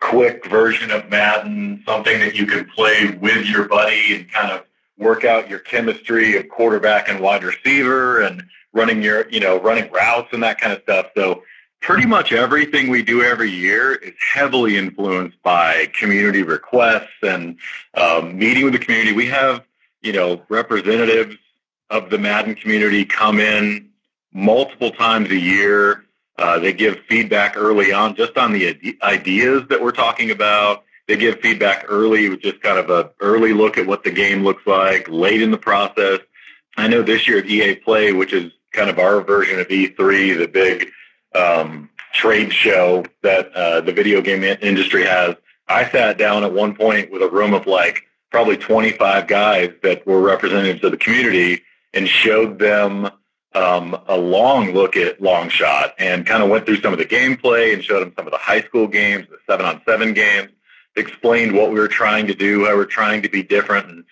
[0.01, 4.65] quick version of Madden, something that you can play with your buddy and kind of
[4.99, 9.91] work out your chemistry of quarterback and wide receiver and running your, you know, running
[9.91, 11.07] routes and that kind of stuff.
[11.17, 11.43] So
[11.81, 17.57] pretty much everything we do every year is heavily influenced by community requests and
[17.95, 19.13] um, meeting with the community.
[19.13, 19.63] We have,
[20.03, 21.37] you know, representatives
[21.91, 23.89] of the Madden community come in
[24.33, 26.05] multiple times a year
[26.37, 30.85] uh, they give feedback early on just on the ideas that we're talking about.
[31.07, 34.43] They give feedback early with just kind of a early look at what the game
[34.43, 36.21] looks like late in the process.
[36.77, 40.39] I know this year at EA Play, which is kind of our version of E3,
[40.39, 40.91] the big
[41.35, 45.37] um, trade show that uh, the video game industry has,
[45.69, 50.07] I sat down at one point with a room of like probably 25 guys that
[50.07, 51.63] were representatives of the community
[51.95, 53.11] and showed them
[53.55, 57.73] um, a long look at Longshot and kind of went through some of the gameplay
[57.73, 60.51] and showed them some of the high school games, the seven on seven games,
[60.97, 63.89] explained what we were trying to do, how we we're trying to be different.
[63.89, 64.05] And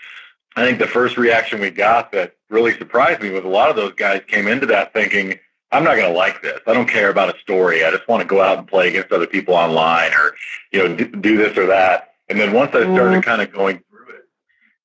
[0.56, 3.76] I think the first reaction we got that really surprised me was a lot of
[3.76, 5.38] those guys came into that thinking,
[5.70, 6.60] I'm not going to like this.
[6.66, 7.84] I don't care about a story.
[7.84, 10.34] I just want to go out and play against other people online or,
[10.70, 12.12] you know, do this or that.
[12.28, 13.20] And then once I started mm-hmm.
[13.20, 14.24] kind of going through it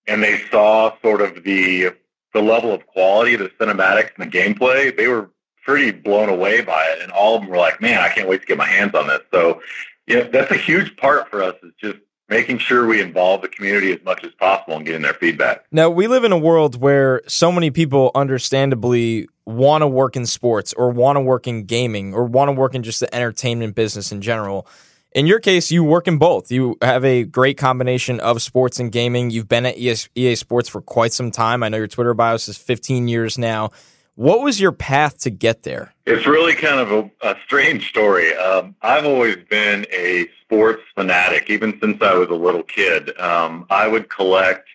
[0.07, 1.91] and they saw sort of the
[2.33, 5.31] the level of quality, the cinematics and the gameplay, they were
[5.63, 7.01] pretty blown away by it.
[7.01, 9.07] And all of them were like, man, I can't wait to get my hands on
[9.07, 9.21] this.
[9.31, 9.61] So,
[10.05, 11.97] yeah, that's a huge part for us is just
[12.29, 15.65] making sure we involve the community as much as possible and getting their feedback.
[15.71, 20.25] Now, we live in a world where so many people understandably want to work in
[20.25, 23.75] sports or want to work in gaming or want to work in just the entertainment
[23.75, 24.67] business in general.
[25.13, 26.51] In your case, you work in both.
[26.51, 29.29] You have a great combination of sports and gaming.
[29.29, 31.63] You've been at EA Sports for quite some time.
[31.63, 33.71] I know your Twitter bio says 15 years now.
[34.17, 35.93] What was your path to get there?
[36.07, 38.35] It's really kind of a, a strange story.
[38.35, 43.15] Um, I've always been a sports fanatic, even since I was a little kid.
[43.19, 44.67] Um, I would collect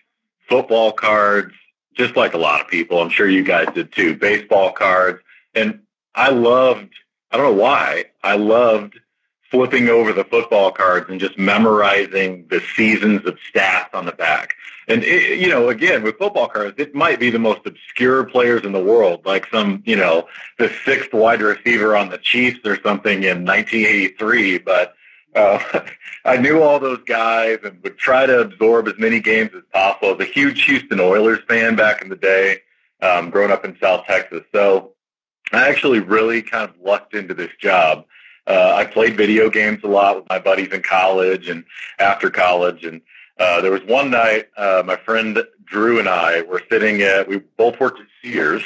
[0.47, 1.53] football cards,
[1.93, 3.01] just like a lot of people.
[3.01, 4.15] I'm sure you guys did too.
[4.15, 5.19] Baseball cards,
[5.53, 5.81] and
[6.15, 6.93] I loved.
[7.29, 8.05] I don't know why.
[8.23, 8.97] I loved
[9.51, 14.55] flipping over the football cards and just memorizing the seasons of stats on the back.
[14.87, 18.63] And it, you know, again, with football cards, it might be the most obscure players
[18.63, 22.81] in the world, like some, you know, the sixth wide receiver on the Chiefs or
[22.81, 24.59] something in 1983.
[24.59, 24.95] But
[25.35, 25.81] uh,
[26.25, 30.09] I knew all those guys and would try to absorb as many games as possible.
[30.09, 32.59] I was a huge Houston Oilers fan back in the day,
[33.01, 34.43] um, growing up in South Texas.
[34.53, 34.93] So
[35.51, 38.05] I actually really kind of lucked into this job.
[38.45, 41.63] Uh, I played video games a lot with my buddies in college and
[41.99, 42.83] after college.
[42.83, 43.01] And
[43.39, 47.37] uh, there was one night, uh, my friend Drew and I were sitting at, we
[47.57, 48.63] both worked at Sears.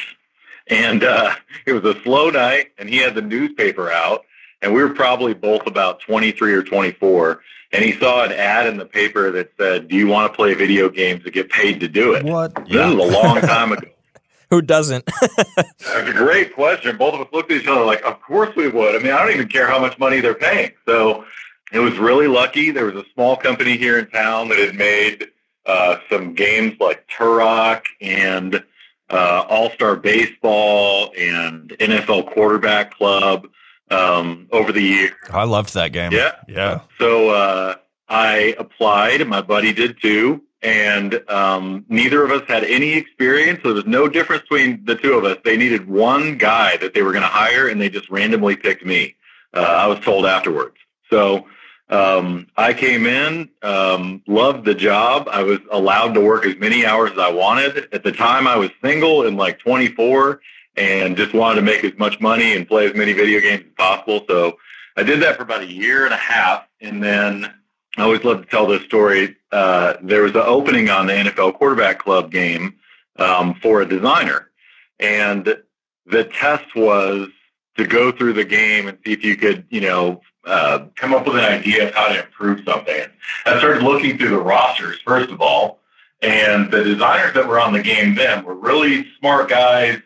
[0.70, 1.34] And uh,
[1.66, 4.26] it was a slow night, and he had the newspaper out,
[4.62, 7.42] and we were probably both about 23 or 24.
[7.74, 10.54] And he saw an ad in the paper that said, "Do you want to play
[10.54, 12.56] video games to get paid to do it?" What?
[12.66, 13.90] This is a long time ago.
[14.50, 15.04] Who doesn't?
[15.58, 16.96] That's a great question.
[16.96, 18.96] Both of us looked at each other like, of course we would.
[18.96, 20.72] I mean, I don't even care how much money they're paying.
[20.86, 21.26] So
[21.72, 22.72] it was really lucky.
[22.72, 25.28] There was a small company here in town that had made
[25.66, 28.64] uh, some games like Turok and
[29.10, 33.48] uh, All Star Baseball and NFL Quarterback Club
[33.90, 35.14] um, over the years.
[35.30, 36.12] I loved that game.
[36.12, 36.36] Yeah.
[36.48, 36.82] Yeah.
[37.00, 37.76] So uh,
[38.10, 40.42] I applied, and my buddy did too.
[40.64, 43.60] And um, neither of us had any experience.
[43.62, 45.38] So there was no difference between the two of us.
[45.46, 48.84] They needed one guy that they were going to hire, and they just randomly picked
[48.84, 49.16] me.
[49.54, 50.76] Uh, I was told afterwards.
[51.10, 51.46] So
[51.89, 55.30] um, I came in, um, loved the job.
[55.32, 57.88] I was allowed to work as many hours as I wanted.
[57.93, 60.41] At the time, I was single and like 24
[60.76, 63.71] and just wanted to make as much money and play as many video games as
[63.78, 64.26] possible.
[64.28, 64.58] So
[64.97, 66.67] I did that for about a year and a half.
[66.82, 67.54] And then
[67.97, 69.38] I always love to tell this story.
[69.52, 72.76] Uh, there was an opening on the NFL quarterback club game
[73.15, 74.52] um, for a designer.
[75.00, 75.58] And
[76.06, 77.30] the test was
[77.78, 81.26] to go through the game and see if you could, you know, uh, come up
[81.28, 83.06] with an idea of how to improve something.
[83.46, 85.80] I started looking through the rosters, first of all,
[86.22, 90.00] and the designers that were on the game then were really smart guys,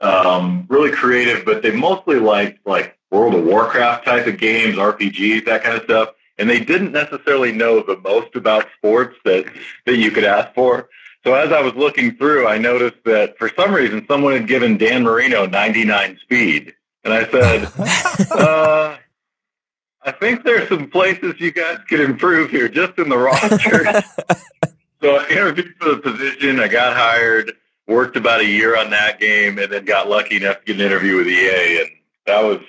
[0.00, 5.44] um, really creative, but they mostly liked like World of Warcraft type of games, RPGs,
[5.46, 6.10] that kind of stuff.
[6.38, 9.52] And they didn't necessarily know the most about sports that,
[9.86, 10.88] that you could ask for.
[11.24, 14.78] So as I was looking through, I noticed that for some reason someone had given
[14.78, 16.74] Dan Marino 99 speed.
[17.04, 18.96] And I said, uh,
[20.02, 23.84] I think there's some places you guys could improve here just in the roster.
[25.02, 26.60] so I interviewed for the position.
[26.60, 27.52] I got hired,
[27.86, 30.82] worked about a year on that game, and then got lucky enough to get an
[30.82, 31.82] interview with EA.
[31.82, 31.90] And
[32.26, 32.60] that was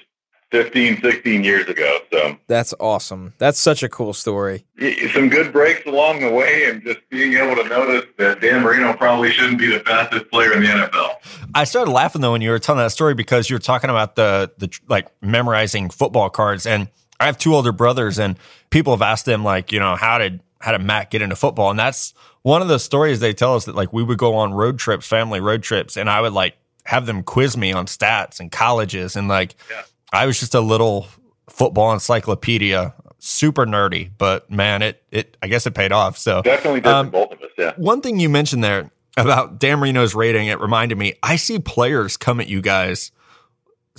[0.52, 2.00] 15, 16 years ago.
[2.12, 3.34] So That's awesome.
[3.38, 4.66] That's such a cool story.
[5.14, 8.94] some good breaks along the way, and just being able to notice that Dan Marino
[8.94, 11.12] probably shouldn't be the fastest player in the NFL.
[11.54, 14.16] I started laughing though when you were telling that story because you were talking about
[14.16, 18.38] the the like memorizing football cards, and I have two older brothers, and
[18.70, 21.70] people have asked them like, you know, how did how did Matt get into football?
[21.70, 24.54] And that's one of the stories they tell us that like we would go on
[24.54, 26.56] road trips, family road trips, and I would like
[26.86, 29.82] have them quiz me on stats and colleges, and like Yeah.
[30.12, 31.08] I was just a little
[31.50, 36.18] football encyclopedia, super nerdy, but man, it it I guess it paid off.
[36.18, 37.50] So Definitely did Um, for both of us.
[37.58, 37.74] Yeah.
[37.78, 41.14] one thing you mentioned there about Dan Marino's rating, it reminded me.
[41.22, 43.12] I see players come at you guys,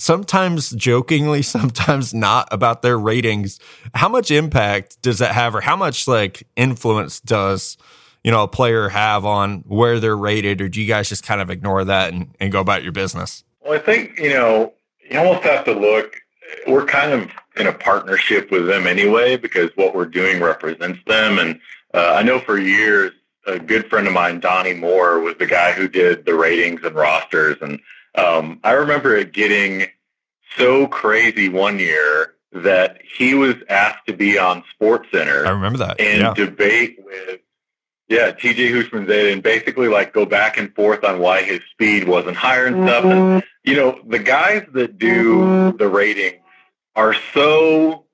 [0.01, 3.61] sometimes jokingly, sometimes not, about their ratings.
[3.95, 7.77] How much impact does that have, or how much like influence does
[8.25, 11.41] you know a player have on where they're rated, or do you guys just kind
[11.41, 13.45] of ignore that and, and go about your business?
[13.63, 14.73] Well, I think, you know,
[15.09, 16.17] you almost have to look,
[16.67, 21.39] we're kind of in a partnership with them anyway, because what we're doing represents them.
[21.39, 21.61] And
[21.93, 23.13] uh, I know for years,
[23.47, 26.95] a good friend of mine, Donnie Moore, was the guy who did the ratings and
[26.95, 27.57] rosters.
[27.61, 27.81] And
[28.15, 29.87] um, I remember it getting
[30.57, 35.79] so crazy one year that he was asked to be on Sports Center I remember
[35.79, 36.01] that.
[36.01, 36.35] and yeah.
[36.35, 37.41] debate with
[38.09, 42.37] yeah TJ Houshmandzadeh and basically like go back and forth on why his speed wasn't
[42.37, 43.05] higher and stuff.
[43.05, 46.43] And you know the guys that do the ratings
[46.97, 48.05] are so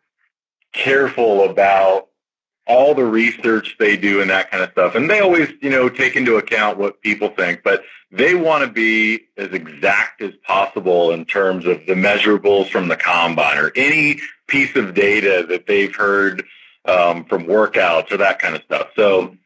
[0.72, 2.09] careful about
[2.66, 5.88] all the research they do and that kind of stuff, and they always you know
[5.88, 11.11] take into account what people think, but they want to be as exact as possible
[11.11, 15.95] in terms of the measurables from the combine or any piece of data that they've
[15.95, 16.45] heard
[16.86, 18.88] um, from workouts or that kind of stuff.
[18.95, 19.36] So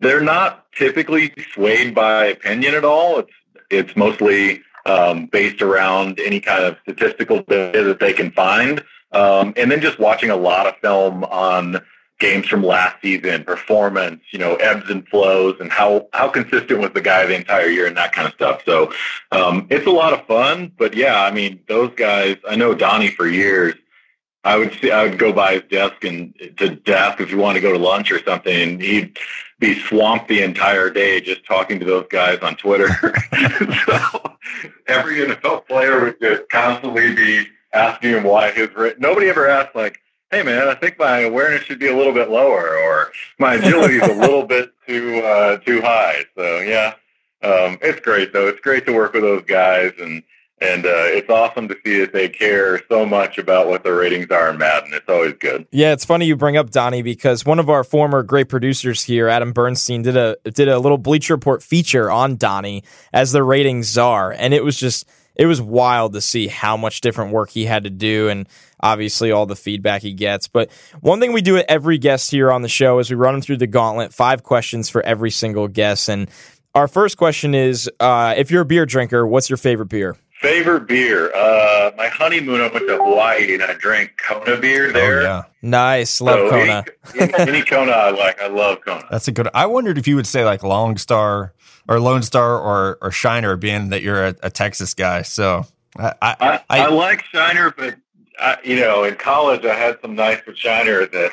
[0.00, 3.20] they're not typically swayed by opinion at all.
[3.20, 3.32] It's
[3.70, 8.82] it's mostly um, based around any kind of statistical data that they can find,
[9.12, 11.80] um, and then just watching a lot of film on
[12.18, 16.90] games from last season, performance, you know, ebbs and flows, and how how consistent was
[16.92, 18.62] the guy the entire year, and that kind of stuff.
[18.64, 18.92] So
[19.32, 20.72] um, it's a lot of fun.
[20.76, 22.36] But yeah, I mean, those guys.
[22.48, 23.74] I know Donnie for years.
[24.44, 27.60] I would see, I would go by his desk and to, ask if he wanted
[27.60, 29.18] to go to lunch or something, and he'd
[29.58, 32.88] be swamped the entire day just talking to those guys on Twitter.
[33.86, 34.36] so
[34.86, 40.00] every NFL player would just constantly be asking him why his nobody ever asked like,
[40.30, 43.96] "Hey man, I think my awareness should be a little bit lower," or "My agility
[43.96, 46.94] is a little bit too uh, too high." So yeah,
[47.42, 48.48] um, it's great though.
[48.48, 50.22] It's great to work with those guys and
[50.60, 54.30] and uh, it's awesome to see that they care so much about what their ratings
[54.30, 54.92] are in Madden.
[54.92, 55.66] It's always good.
[55.70, 59.28] Yeah, it's funny you bring up Donnie because one of our former great producers here,
[59.28, 63.86] Adam Bernstein, did a did a little Bleacher Report feature on Donnie as the ratings
[63.86, 67.64] czar, and it was just it was wild to see how much different work he
[67.64, 68.48] had to do and
[68.80, 70.48] obviously all the feedback he gets.
[70.48, 70.70] But
[71.00, 73.42] one thing we do at every guest here on the show is we run them
[73.42, 76.08] through the gauntlet, five questions for every single guest.
[76.08, 76.30] And
[76.74, 80.16] our first question is uh, if you're a beer drinker, what's your favorite beer?
[80.40, 81.34] Favorite beer?
[81.34, 85.20] Uh, my honeymoon, I went to Hawaii and I drank Kona beer oh, there.
[85.20, 85.42] Oh, yeah.
[85.62, 86.20] Nice.
[86.20, 86.84] Love so Kona.
[87.18, 88.40] Any, any, Kona I like.
[88.40, 89.04] I love Kona.
[89.10, 89.48] That's a good.
[89.52, 91.54] I wondered if you would say like Long Star
[91.88, 95.22] or Lone Star or, or Shiner, being that you're a, a Texas guy.
[95.22, 95.66] So
[95.98, 97.96] I, I, I, I like Shiner, but
[98.38, 101.32] I, you know, in college I had some nice with Shiner that.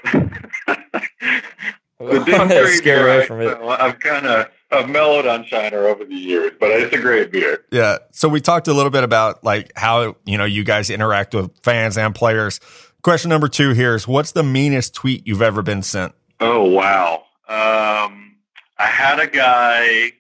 [2.00, 3.50] but didn't scare away from it.
[3.50, 7.32] So I'm kind of I've mellowed on Shiner over the years, but it's a great
[7.32, 7.64] beer.
[7.72, 8.00] Yeah.
[8.12, 11.52] So we talked a little bit about like how you know you guys interact with
[11.64, 12.60] fans and players.
[13.04, 16.14] Question number two here is: What's the meanest tweet you've ever been sent?
[16.40, 17.24] Oh wow.
[17.48, 18.38] Um,
[18.78, 20.12] I had a guy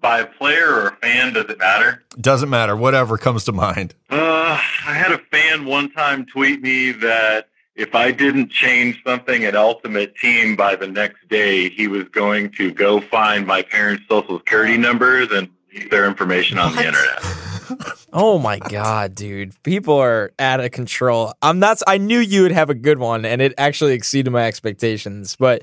[0.00, 1.32] by a player or a fan.
[1.32, 2.02] Does it matter?
[2.20, 2.76] Doesn't matter.
[2.76, 3.94] Whatever comes to mind.
[4.08, 9.44] Uh, I had a fan one time tweet me that if I didn't change something
[9.44, 14.04] at Ultimate Team by the next day, he was going to go find my parents'
[14.08, 15.48] social security numbers and
[15.90, 16.82] their information on what?
[16.82, 17.98] the internet.
[18.12, 19.60] oh my god, dude!
[19.62, 21.32] People are out of control.
[21.40, 21.80] I'm not.
[21.86, 25.36] I knew you would have a good one, and it actually exceeded my expectations.
[25.36, 25.62] But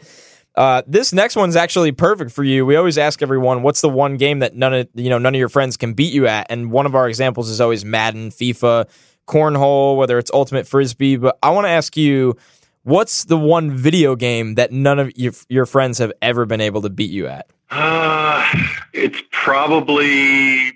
[0.57, 2.65] uh, this next one's actually perfect for you.
[2.65, 5.39] We always ask everyone, "What's the one game that none of you know none of
[5.39, 8.89] your friends can beat you at?" And one of our examples is always Madden, FIFA
[9.27, 11.17] cornhole, whether it's ultimate frisbee.
[11.17, 12.35] But I want to ask you,
[12.83, 16.81] what's the one video game that none of your, your friends have ever been able
[16.81, 17.47] to beat you at?
[17.69, 18.47] Uh,
[18.93, 20.71] it's probably,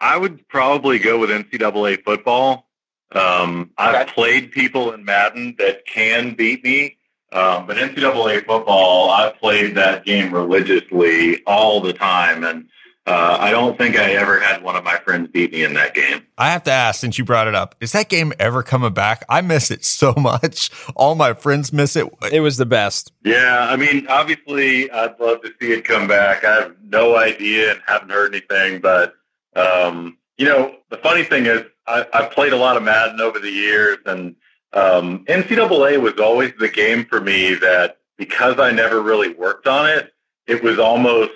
[0.00, 2.68] I would probably go with NCAA football.
[3.12, 3.98] Um, okay.
[3.98, 6.95] I've played people in Madden that can beat me.
[7.32, 12.44] Um, but NCAA football, I've played that game religiously all the time.
[12.44, 12.68] And
[13.06, 15.94] uh, I don't think I ever had one of my friends beat me in that
[15.94, 16.26] game.
[16.38, 19.24] I have to ask, since you brought it up, is that game ever coming back?
[19.28, 20.70] I miss it so much.
[20.94, 22.06] All my friends miss it.
[22.32, 23.12] It was the best.
[23.24, 26.44] Yeah, I mean, obviously, I'd love to see it come back.
[26.44, 29.14] I have no idea and haven't heard anything, but
[29.54, 33.38] um, you know, the funny thing is, I, I've played a lot of Madden over
[33.38, 34.34] the years, and
[34.76, 39.88] um, NCAA was always the game for me that because I never really worked on
[39.88, 40.12] it,
[40.46, 41.32] it was almost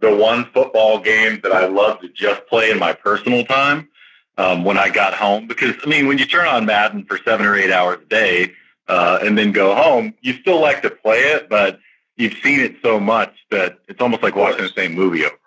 [0.00, 3.88] the one football game that I love to just play in my personal time
[4.36, 5.46] um, when I got home.
[5.46, 8.52] Because I mean, when you turn on Madden for seven or eight hours a day
[8.88, 11.78] uh, and then go home, you still like to play it, but
[12.16, 15.38] you've seen it so much that it's almost like watching the same movie over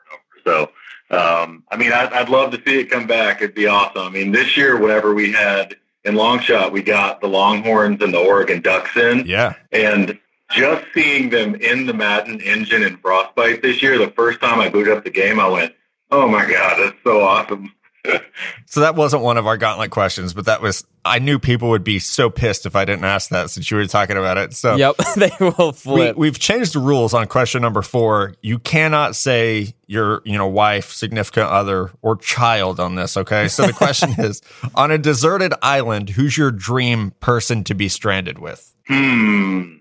[0.46, 0.72] and over.
[1.12, 3.42] So, um, I mean, I'd, I'd love to see it come back.
[3.42, 4.04] It'd be awesome.
[4.04, 5.76] I mean, this year, whatever we had
[6.06, 9.26] in Longshot, we got the Longhorns and the Oregon Ducks in.
[9.26, 9.56] Yeah.
[9.72, 10.18] And
[10.52, 14.70] just seeing them in the Madden engine in Frostbite this year, the first time I
[14.70, 15.74] booted up the game, I went,
[16.12, 17.74] "Oh my god, that's so awesome!"
[18.66, 20.86] so that wasn't one of our gauntlet questions, but that was.
[21.04, 23.86] I knew people would be so pissed if I didn't ask that since you were
[23.86, 24.54] talking about it.
[24.54, 26.18] So yep, they will flip.
[26.18, 28.36] We, have changed the rules on question number four.
[28.42, 33.18] You cannot say your you know wife, significant other, or child on this.
[33.18, 34.42] Okay, so the question is:
[34.74, 38.74] on a deserted island, who's your dream person to be stranded with?
[38.88, 39.76] Hmm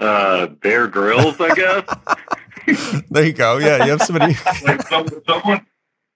[0.00, 3.04] uh, Bear Grylls, I guess.
[3.10, 3.58] there you go.
[3.58, 5.66] Yeah, you have somebody like some, someone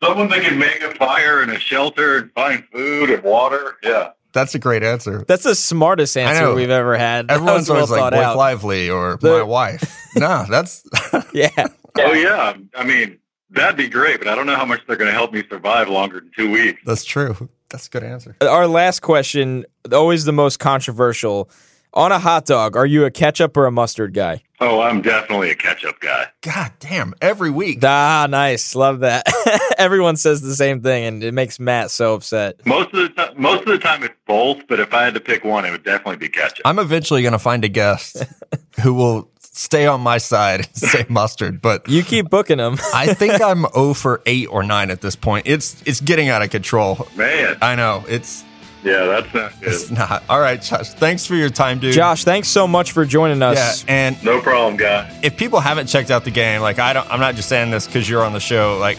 [0.03, 3.77] someone that can make a fire and a shelter and find food and water.
[3.83, 4.11] Yeah.
[4.33, 5.25] That's a great answer.
[5.29, 7.31] That's the smartest answer we've ever had.
[7.31, 9.97] Everyone's always well like Blake Lively or the, my wife.
[10.17, 10.85] no, that's
[11.33, 11.69] yeah.
[11.99, 12.57] Oh yeah.
[12.75, 13.19] I mean,
[13.51, 15.89] that'd be great, but I don't know how much they're going to help me survive
[15.89, 16.81] longer than two weeks.
[16.85, 17.49] That's true.
[17.71, 18.37] That's a good answer.
[18.41, 21.49] Our last question, always the most controversial.
[21.97, 24.43] On a hot dog, are you a ketchup or a mustard guy?
[24.61, 26.27] Oh, I'm definitely a ketchup guy.
[26.41, 27.79] God damn, every week.
[27.85, 28.75] Ah, nice.
[28.75, 29.25] Love that.
[29.79, 32.67] Everyone says the same thing and it makes Matt so upset.
[32.67, 35.21] Most of the time most of the time it's both, but if I had to
[35.21, 36.63] pick one, it would definitely be ketchup.
[36.65, 38.25] I'm eventually going to find a guest
[38.83, 42.77] who will stay on my side and say mustard, but you keep booking them.
[42.93, 45.47] I think I'm 0 for 8 or 9 at this point.
[45.47, 47.07] It's it's getting out of control.
[47.15, 47.57] Man.
[47.63, 48.05] I know.
[48.09, 48.45] It's
[48.85, 49.73] Yeah, that's not good.
[49.73, 50.23] It's not.
[50.29, 50.91] All right, Josh.
[50.91, 51.95] Thanks for your time, dude.
[51.95, 53.57] Josh, thanks so much for joining us.
[53.57, 53.85] Yeah, us.
[53.89, 55.19] and No problem, guy.
[55.23, 57.87] if people haven't checked out the game, like I don't, I'm not just saying this
[57.87, 58.77] because you're on the show.
[58.79, 58.99] Like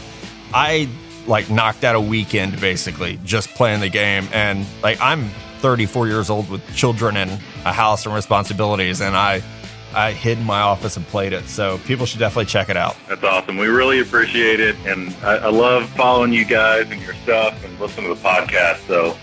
[0.54, 0.90] I
[1.28, 5.30] like knocked out a weekend basically just playing the game, and like I'm
[5.60, 7.32] 34 years old with children and
[7.66, 9.42] a house and responsibilities, and I
[9.94, 11.46] I hid in my office and played it.
[11.48, 12.96] So people should definitely check it out.
[13.08, 13.58] That's awesome.
[13.58, 17.80] We really appreciate it, and I, I love following you guys and your stuff and
[17.80, 18.86] listening to the podcast.
[18.88, 19.16] So,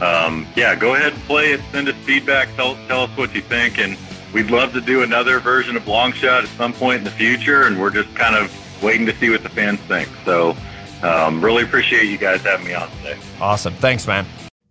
[0.00, 1.60] um, yeah, go ahead and play it.
[1.72, 2.54] Send us feedback.
[2.56, 3.96] Tell tell us what you think, and
[4.32, 7.64] we'd love to do another version of Longshot at some point in the future.
[7.64, 10.08] And we're just kind of waiting to see what the fans think.
[10.24, 10.56] So,
[11.02, 13.18] um, really appreciate you guys having me on today.
[13.40, 13.74] Awesome.
[13.74, 14.26] Thanks, man.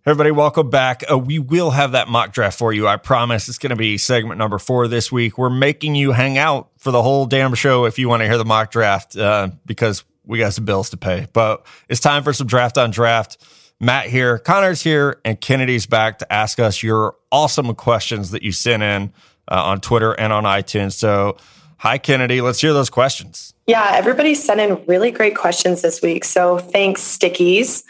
[0.06, 1.04] Everybody, welcome back.
[1.10, 2.88] Uh, we will have that mock draft for you.
[2.88, 3.48] I promise.
[3.48, 5.36] It's going to be segment number four this week.
[5.36, 8.38] We're making you hang out for the whole damn show if you want to hear
[8.38, 11.26] the mock draft uh, because we got some bills to pay.
[11.34, 13.44] But it's time for some draft on draft.
[13.80, 18.52] Matt here, Connor's here, and Kennedy's back to ask us your awesome questions that you
[18.52, 19.12] sent in
[19.50, 20.92] uh, on Twitter and on iTunes.
[20.92, 21.38] So,
[21.78, 22.42] hi, Kennedy.
[22.42, 23.54] Let's hear those questions.
[23.66, 26.24] Yeah, everybody sent in really great questions this week.
[26.24, 27.84] So thanks, Stickies.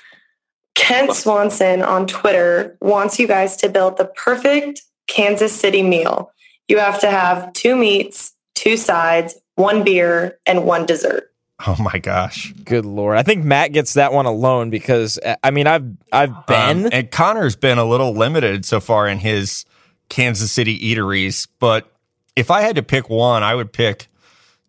[0.75, 6.33] Kent Swanson on Twitter wants you guys to build the perfect Kansas City meal.
[6.69, 11.33] You have to have two meats, two sides, one beer, and one dessert.
[11.67, 12.55] Oh my gosh.
[12.65, 16.47] Good lord, I think Matt gets that one alone because uh, I mean I've I've
[16.47, 19.67] been Um, and Connor's been a little limited so far in his
[20.09, 21.93] Kansas City eateries, but
[22.35, 24.09] if I had to pick one, I would pick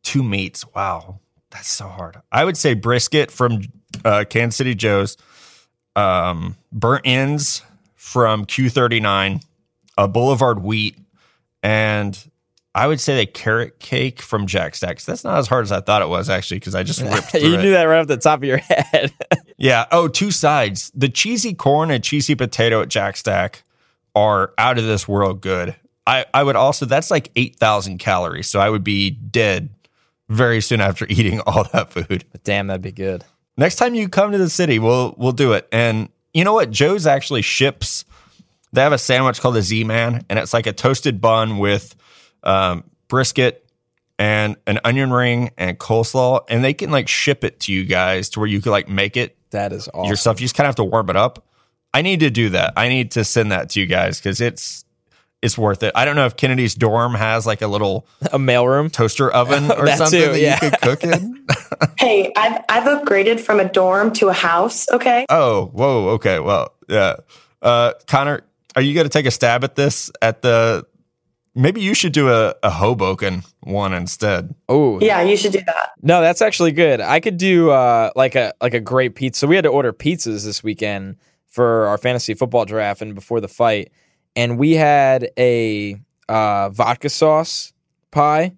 [0.04, 0.66] two meats.
[0.76, 1.20] Wow,
[1.50, 2.18] that's so hard.
[2.32, 3.62] I would say brisket from
[4.04, 5.16] uh, Kansas City Joe's,
[5.96, 7.62] um, burnt ends
[7.96, 9.44] from Q39,
[9.98, 10.98] a Boulevard wheat,
[11.64, 12.18] and
[12.74, 15.06] I would say the carrot cake from Jack Stacks.
[15.06, 17.42] That's not as hard as I thought it was actually because I just ripped through
[17.42, 17.62] you it.
[17.62, 19.14] knew that right off the top of your head.
[19.58, 19.86] Yeah.
[19.92, 20.92] Oh, two sides.
[20.96, 23.62] The cheesy corn and cheesy potato at Jack Stack
[24.16, 25.76] are out of this world good.
[26.08, 28.50] I, I would also, that's like 8,000 calories.
[28.50, 29.70] So I would be dead
[30.30, 32.26] very soon after eating all that food.
[32.32, 33.24] but damn, that'd be good.
[33.56, 35.68] Next time you come to the city, we'll, we'll do it.
[35.72, 36.72] And you know what?
[36.72, 38.04] Joe's actually ships,
[38.74, 41.96] they have a sandwich called the Z Man, and it's like a toasted bun with
[42.44, 43.66] um, brisket
[44.20, 46.42] and an onion ring and coleslaw.
[46.50, 49.18] And they can like ship it to you guys to where you could like make
[49.18, 50.10] it That is awesome.
[50.10, 50.40] yourself.
[50.40, 51.46] You just kind of have to warm it up.
[51.94, 52.74] I need to do that.
[52.78, 54.86] I need to send that to you guys because it's
[55.42, 55.92] it's worth it.
[55.96, 58.92] I don't know if Kennedy's dorm has like a little a mailroom.
[58.92, 60.60] toaster oven or That something too, that yeah.
[60.64, 61.48] you could cook in.
[61.98, 64.88] Hey, I've I've upgraded from a dorm to a house.
[64.92, 65.26] Okay.
[65.30, 67.16] oh, whoa, okay, well, yeah.
[67.62, 68.42] Uh, Connor,
[68.76, 70.12] are you going to take a stab at this?
[70.22, 70.86] At the
[71.56, 74.54] maybe you should do a, a Hoboken one instead.
[74.70, 75.92] Oh, Yeah, you should do that.
[76.02, 77.02] No, that's actually good.
[77.02, 79.40] I could do uh, like a like a great pizza.
[79.40, 83.42] So we had to order pizzas this weekend for our fantasy football draft and before
[83.42, 83.92] the fight,
[84.36, 85.98] and we had a
[86.30, 87.74] uh, vodka sauce
[88.12, 88.54] pie,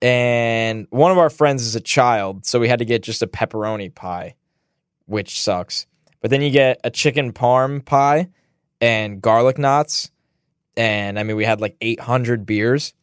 [0.00, 3.26] and one of our friends is a child, so we had to get just a
[3.26, 4.34] pepperoni pie,
[5.06, 5.86] which sucks.
[6.20, 8.28] But then you get a chicken parm pie
[8.80, 10.10] and garlic knots,
[10.78, 12.94] and I mean we had like 800 beers,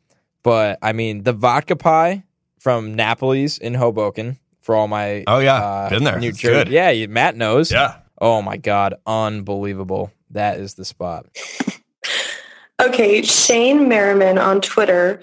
[0.42, 2.24] but I mean the vodka pie
[2.60, 6.18] from Napoli's in Hoboken for all my Oh yeah, uh, been there.
[6.18, 6.54] New It's Jersey.
[6.66, 6.70] good.
[6.70, 7.72] Yeah, you, Matt knows.
[7.72, 7.98] Yeah.
[8.20, 10.12] Oh my god, unbelievable!
[10.32, 11.26] That is the spot.
[12.82, 15.22] Okay, Shane Merriman on Twitter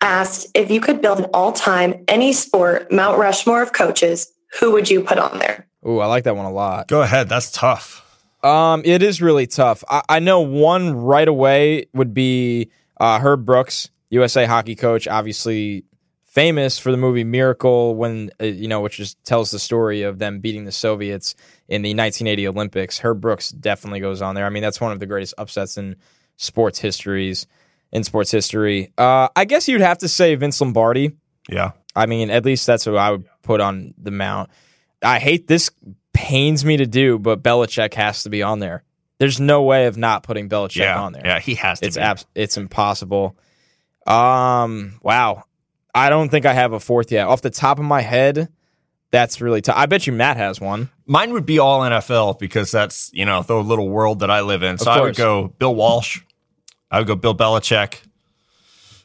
[0.00, 4.90] asked if you could build an all-time any sport Mount Rushmore of coaches, who would
[4.90, 5.66] you put on there?
[5.86, 6.88] Ooh, I like that one a lot.
[6.88, 7.28] Go ahead.
[7.28, 8.03] That's tough.
[8.44, 9.82] Um, it is really tough.
[9.88, 12.70] I, I know one right away would be
[13.00, 15.84] uh, Herb Brooks, USA hockey coach, obviously
[16.26, 20.18] famous for the movie Miracle, when uh, you know, which just tells the story of
[20.18, 21.34] them beating the Soviets
[21.68, 22.98] in the 1980 Olympics.
[22.98, 24.44] Herb Brooks definitely goes on there.
[24.44, 25.96] I mean, that's one of the greatest upsets in
[26.36, 27.46] sports histories.
[27.92, 31.12] In sports history, uh, I guess you'd have to say Vince Lombardi.
[31.48, 31.70] Yeah.
[31.94, 34.50] I mean, at least that's who I would put on the mount.
[35.00, 35.70] I hate this
[36.14, 38.82] pains me to do, but Belichick has to be on there.
[39.18, 41.00] There's no way of not putting Belichick yeah.
[41.00, 41.22] on there.
[41.24, 41.40] Yeah.
[41.40, 41.86] He has to.
[41.86, 43.36] it's abs- it's impossible.
[44.06, 45.44] Um, wow.
[45.94, 47.26] I don't think I have a fourth yet.
[47.26, 48.48] Off the top of my head,
[49.10, 49.76] that's really tough.
[49.76, 50.90] I bet you Matt has one.
[51.06, 54.62] Mine would be all NFL because that's you know the little world that I live
[54.62, 54.78] in.
[54.78, 56.20] So I would go Bill Walsh.
[56.90, 58.00] I would go Bill Belichick,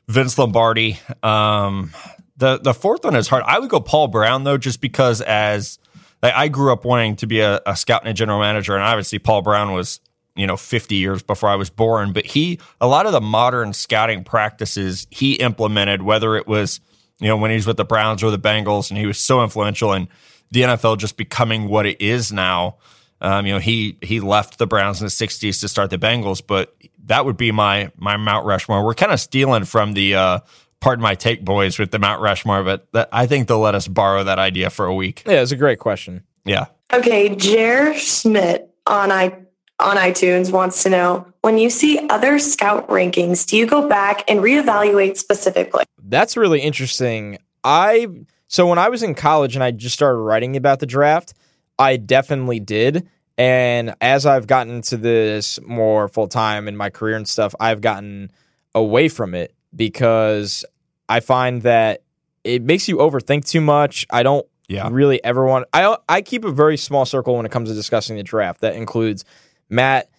[0.07, 0.99] Vince Lombardi.
[1.21, 1.91] Um,
[2.37, 3.43] the the fourth one is hard.
[3.45, 5.77] I would go Paul Brown though, just because as
[6.21, 8.83] like, I grew up wanting to be a, a scout and a general manager, and
[8.83, 9.99] obviously Paul Brown was
[10.35, 12.13] you know 50 years before I was born.
[12.13, 16.79] But he a lot of the modern scouting practices he implemented, whether it was
[17.19, 19.43] you know when he was with the Browns or the Bengals, and he was so
[19.43, 20.07] influential in
[20.51, 22.77] the NFL just becoming what it is now.
[23.21, 26.41] Um, you know, he he left the Browns in the '60s to start the Bengals,
[26.45, 26.73] but
[27.05, 28.85] that would be my my Mount Rushmore.
[28.85, 30.39] We're kind of stealing from the uh,
[30.79, 33.87] pardon my take boys with the Mount Rushmore, but that, I think they'll let us
[33.87, 35.23] borrow that idea for a week.
[35.25, 36.23] Yeah, it's a great question.
[36.45, 36.67] Yeah.
[36.93, 39.37] Okay, Jer Schmidt on I
[39.79, 44.29] on iTunes wants to know when you see other scout rankings, do you go back
[44.29, 45.85] and reevaluate specifically?
[46.03, 47.37] That's really interesting.
[47.63, 48.07] I
[48.47, 51.33] so when I was in college and I just started writing about the draft,
[51.77, 53.07] I definitely did.
[53.37, 57.79] And as I've gotten into this more full time in my career and stuff, I've
[57.79, 58.31] gotten
[58.75, 60.65] away from it because
[61.07, 62.03] I find that
[62.43, 64.05] it makes you overthink too much.
[64.09, 64.89] I don't Yeah.
[64.91, 65.65] really ever want.
[65.73, 68.61] I I keep a very small circle when it comes to discussing the draft.
[68.61, 69.25] That includes
[69.69, 70.09] Matt,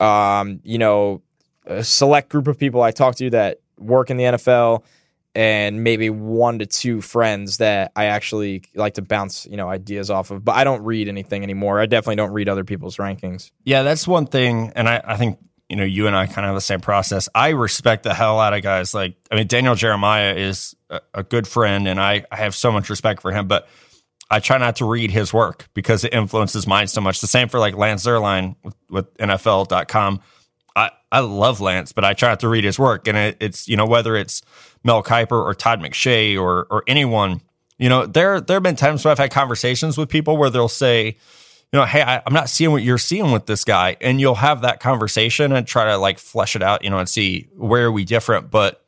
[0.00, 1.22] um, you know,
[1.66, 4.84] a select group of people I talk to that work in the NFL,
[5.34, 10.10] and maybe one to two friends that I actually like to bounce, you know, ideas
[10.10, 10.44] off of.
[10.44, 11.78] But I don't read anything anymore.
[11.80, 13.50] I definitely don't read other people's rankings.
[13.64, 14.72] Yeah, that's one thing.
[14.74, 15.38] And I, I think,
[15.68, 17.28] you know, you and I kind of have the same process.
[17.34, 21.22] I respect the hell out of guys like, I mean, Daniel Jeremiah is a, a
[21.22, 23.68] good friend and I, I have so much respect for him, but
[24.30, 27.20] I try not to read his work because it influences mine so much.
[27.20, 30.20] The same for like Lance Zierlein with, with NFL.com.
[30.74, 33.08] I, I love Lance, but I try not to read his work.
[33.08, 34.42] And it, it's, you know, whether it's
[34.84, 37.40] Mel Kiper or Todd McShay or, or anyone,
[37.78, 40.68] you know, there, there have been times where I've had conversations with people where they'll
[40.68, 41.16] say,
[41.72, 43.96] you know, hey, I, I'm not seeing what you're seeing with this guy.
[44.00, 47.08] And you'll have that conversation and try to like flesh it out, you know, and
[47.08, 48.50] see where are we different.
[48.50, 48.82] But,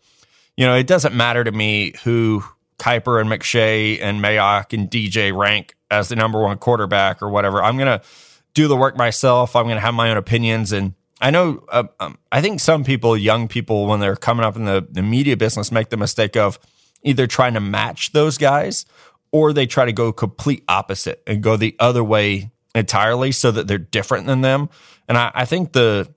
[0.57, 2.43] you know, it doesn't matter to me who
[2.78, 7.62] Kiper and McShay and Mayock and DJ rank as the number one quarterback or whatever.
[7.62, 8.07] I'm going to
[8.55, 9.55] do the work myself.
[9.55, 10.72] I'm going to have my own opinions.
[10.72, 14.57] And I know, uh, um, I think some people, young people, when they're coming up
[14.57, 16.59] in the, the media business, make the mistake of
[17.03, 18.87] either trying to match those guys
[19.33, 23.66] or they try to go complete opposite and go the other way entirely so that
[23.66, 24.68] they're different than them.
[25.08, 26.12] And I, I think the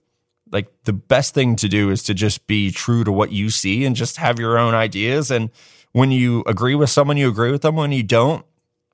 [0.52, 3.86] like the best thing to do is to just be true to what you see
[3.86, 5.32] and just have your own ideas.
[5.32, 5.50] And
[5.94, 7.76] when you agree with someone, you agree with them.
[7.76, 8.46] When you don't,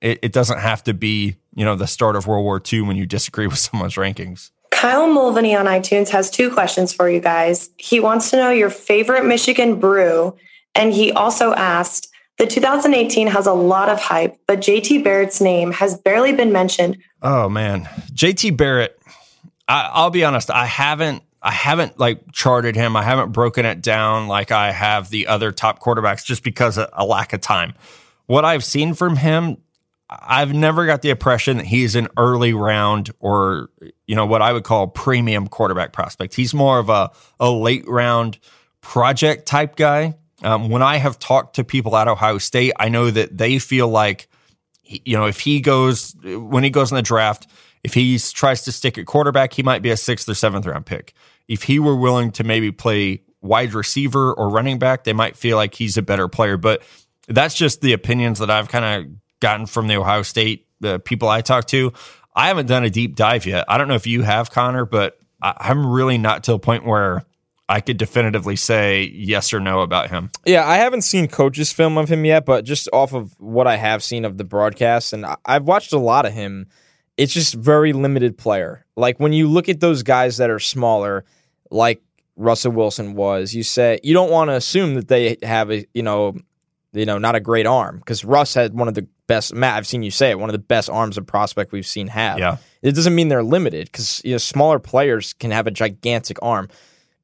[0.02, 2.96] it, it doesn't have to be, you know, the start of World War II when
[2.96, 4.52] you disagree with someone's rankings.
[4.72, 7.70] Kyle Mulvaney on iTunes has two questions for you guys.
[7.78, 10.38] He wants to know your favorite Michigan brew,
[10.74, 12.10] and he also asked,
[12.40, 16.98] the 2018 has a lot of hype, but JT Barrett's name has barely been mentioned.
[17.22, 17.84] Oh man,
[18.14, 18.98] JT Barrett.
[19.68, 20.50] I, I'll be honest.
[20.50, 21.22] I haven't.
[21.42, 22.96] I haven't like charted him.
[22.98, 26.90] I haven't broken it down like I have the other top quarterbacks, just because of
[26.94, 27.74] a lack of time.
[28.26, 29.58] What I've seen from him,
[30.10, 33.70] I've never got the impression that he's an early round or
[34.08, 36.36] you know what I would call premium quarterback prospect.
[36.36, 38.40] He's more of a a late round
[38.82, 40.16] project type guy.
[40.44, 43.90] Um, when I have talked to people at Ohio State, I know that they feel
[43.90, 44.30] like
[44.90, 47.48] you know, if he goes when he goes in the draft,
[47.84, 50.86] if he tries to stick at quarterback, he might be a sixth or seventh round
[50.86, 51.14] pick.
[51.48, 55.58] If he were willing to maybe play wide receiver or running back, they might feel
[55.58, 56.58] like he's a better player.
[56.58, 56.82] But
[57.28, 61.30] that's just the opinions that I've kind of gotten from the Ohio State uh, people
[61.30, 61.94] I talk to.
[62.36, 63.66] I haven't done a deep dive yet.
[63.68, 67.24] I don't know if you have, Connor, but I'm really not to a point where
[67.70, 70.32] I could definitively say yes or no about him.
[70.44, 73.78] Yeah, I haven't seen coaches film of him yet, but just off of what I
[73.78, 76.66] have seen of the broadcast, and I've watched a lot of him,
[77.16, 78.86] it's just very limited player.
[78.96, 81.26] Like when you look at those guys that are smaller,
[81.70, 82.02] like
[82.36, 86.02] Russell Wilson was, you say you don't want to assume that they have a you
[86.02, 86.36] know,
[86.92, 89.54] you know, not a great arm because Russ had one of the best.
[89.54, 92.08] Matt, I've seen you say it, one of the best arms of prospect we've seen
[92.08, 92.40] have.
[92.40, 92.58] Yeah.
[92.82, 96.68] It doesn't mean they're limited because you know smaller players can have a gigantic arm.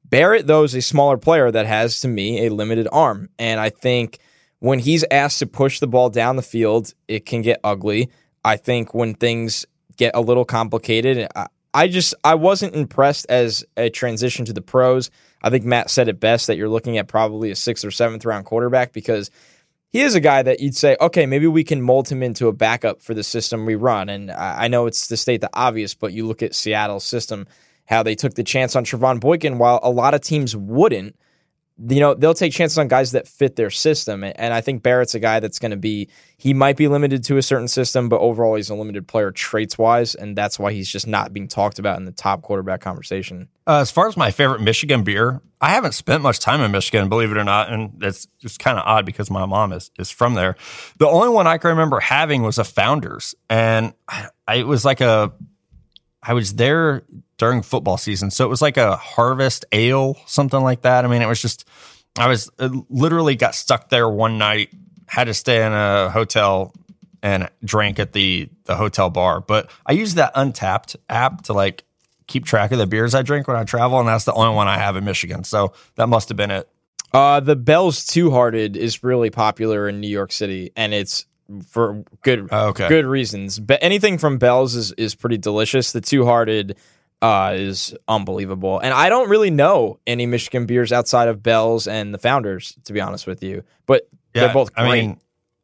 [0.08, 3.28] Barrett, though, is a smaller player that has, to me, a limited arm.
[3.38, 4.18] And I think
[4.60, 8.10] when he's asked to push the ball down the field, it can get ugly.
[8.44, 13.64] I think when things get a little complicated, I, I just I wasn't impressed as
[13.76, 15.10] a transition to the pros.
[15.42, 18.24] I think Matt said it best that you're looking at probably a sixth or seventh
[18.24, 19.30] round quarterback because
[19.90, 22.52] he is a guy that you'd say, okay, maybe we can mold him into a
[22.52, 24.08] backup for the system we run.
[24.08, 27.46] And I I know it's to state the obvious, but you look at Seattle's system,
[27.86, 31.16] how they took the chance on Trevone Boykin, while a lot of teams wouldn't.
[31.88, 34.24] You know, they'll take chances on guys that fit their system.
[34.24, 36.08] And- I think Barrett's a guy that's going to be,
[36.38, 39.76] he might be limited to a certain system, but overall he's a limited player traits
[39.76, 40.14] wise.
[40.14, 43.48] And that's why he's just not being talked about in the top quarterback conversation.
[43.66, 47.10] Uh, as far as my favorite Michigan beer, I haven't spent much time in Michigan,
[47.10, 50.10] believe it or not, and it's just kind of odd because my mom is is
[50.10, 50.56] from there.
[50.98, 54.84] The only one I can remember having was a Founders, and I, I, it was
[54.84, 55.32] like a.
[56.22, 57.04] I was there
[57.38, 61.04] during football season, so it was like a harvest ale, something like that.
[61.04, 61.66] I mean, it was just.
[62.18, 64.70] I was literally got stuck there one night,
[65.06, 66.72] had to stay in a hotel
[67.22, 69.40] and drank at the the hotel bar.
[69.40, 71.84] But I use that Untappd app to like
[72.26, 74.66] keep track of the beers I drink when I travel, and that's the only one
[74.66, 75.44] I have in Michigan.
[75.44, 76.68] So that must have been it.
[77.12, 81.26] Uh, the Bell's Two Hearted is really popular in New York City, and it's
[81.68, 82.88] for good Okay.
[82.88, 83.58] good reasons.
[83.60, 85.92] But anything from Bell's is is pretty delicious.
[85.92, 86.76] The Two Hearted
[87.22, 92.12] uh, is unbelievable, and I don't really know any Michigan beers outside of Bell's and
[92.12, 93.62] the Founders, to be honest with you.
[93.86, 94.84] But they're both great.
[94.86, 95.20] I mean,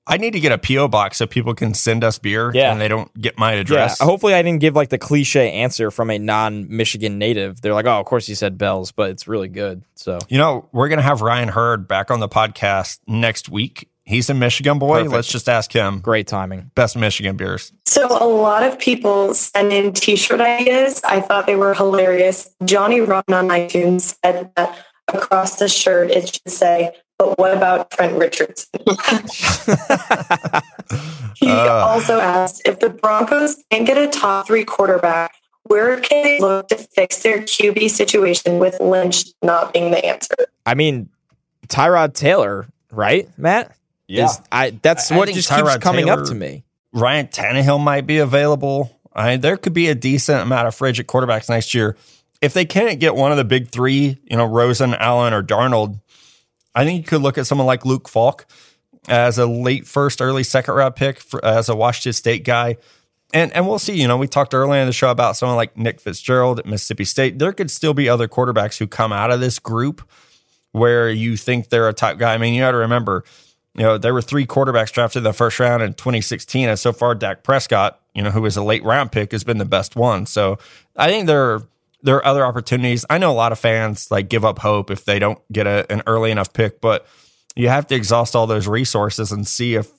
[0.07, 2.73] I need to get a PO box so people can send us beer Yeah.
[2.73, 4.01] and they don't get my yeah, address.
[4.01, 7.61] hopefully I didn't give like the cliche answer from a non-Michigan native.
[7.61, 10.69] They're like, "Oh, of course you said Bell's, but it's really good." So You know,
[10.73, 13.89] we're gonna have Ryan Hurd back on the podcast next week.
[14.05, 14.99] He's a Michigan boy.
[14.99, 15.13] Perfect.
[15.15, 16.71] Let's just ask him great timing.
[16.75, 17.73] best Michigan beers.
[17.87, 21.01] So a lot of people send in t-shirt ideas.
[21.05, 22.51] I thought they were hilarious.
[22.65, 24.77] Johnny Ron on iTunes said that
[25.09, 28.69] across the shirt it should say, but what about Trent Richardson?
[31.37, 31.69] he Uh.
[31.87, 35.33] also asked if the Broncos can't get a top three quarterback,
[35.65, 40.35] where can they look to fix their QB situation with Lynch not being the answer?
[40.67, 41.09] I mean,
[41.69, 43.77] Tyrod Taylor, right, Matt?
[44.21, 46.65] Is- I that's I- I what think just keeps Tyrod coming up to me.
[46.93, 48.99] Ryan Tannehill might be available.
[49.15, 51.97] I mean, there could be a decent amount of frigid quarterbacks next year.
[52.41, 56.01] If they can't get one of the big three, you know, Rosen, Allen, or Darnold,
[56.75, 58.47] I think you could look at someone like Luke Falk
[59.09, 62.77] as a late first, early second round pick for, as a Washington State guy.
[63.35, 63.99] And and we'll see.
[63.99, 67.05] You know, we talked earlier in the show about someone like Nick Fitzgerald at Mississippi
[67.05, 67.39] State.
[67.39, 70.03] There could still be other quarterbacks who come out of this group
[70.73, 72.35] where you think they're a top guy.
[72.35, 73.25] I mean, you got to remember,
[73.75, 76.93] you know, there were three quarterbacks drafted in the first round in 2016, and so
[76.93, 79.97] far, Dak Prescott, you know, who was a late round pick, has been the best
[79.97, 80.27] one.
[80.27, 80.59] So
[80.97, 81.63] I think there are,
[82.03, 83.07] there are other opportunities.
[83.09, 85.91] I know a lot of fans like give up hope if they don't get a,
[85.91, 87.07] an early enough pick, but
[87.57, 89.91] you have to exhaust all those resources and see if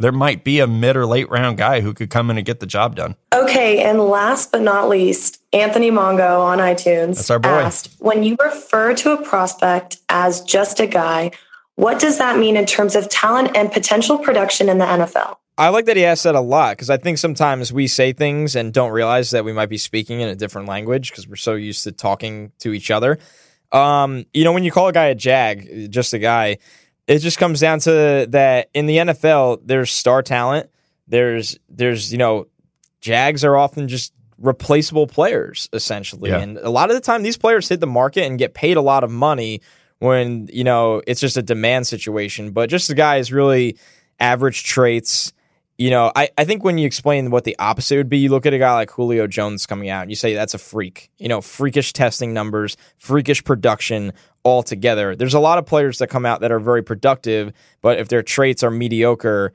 [0.00, 2.58] there might be a mid or late round guy who could come in and get
[2.58, 3.14] the job done.
[3.32, 7.48] Okay, and last but not least, Anthony Mongo on iTunes That's our boy.
[7.50, 11.32] asked, when you refer to a prospect as just a guy,
[11.80, 15.36] what does that mean in terms of talent and potential production in the NFL?
[15.56, 18.54] I like that he asked that a lot because I think sometimes we say things
[18.56, 21.54] and don't realize that we might be speaking in a different language because we're so
[21.54, 23.18] used to talking to each other.
[23.72, 26.58] Um, you know, when you call a guy a jag, just a guy,
[27.06, 30.70] it just comes down to that in the NFL, there's star talent.
[31.08, 32.46] There's there's you know,
[33.00, 36.38] jags are often just replaceable players essentially, Yeah.
[36.40, 38.82] and a lot of the time these players hit the market and get paid a
[38.82, 39.60] lot of money
[40.00, 42.50] when you know it's just a demand situation.
[42.50, 43.78] But just the guy is really
[44.18, 45.32] average traits.
[45.78, 48.44] You know, I, I think when you explain what the opposite would be, you look
[48.44, 51.10] at a guy like Julio Jones coming out and you say that's a freak.
[51.16, 54.12] You know, freakish testing numbers, freakish production
[54.44, 55.16] altogether.
[55.16, 58.22] There's a lot of players that come out that are very productive, but if their
[58.22, 59.54] traits are mediocre,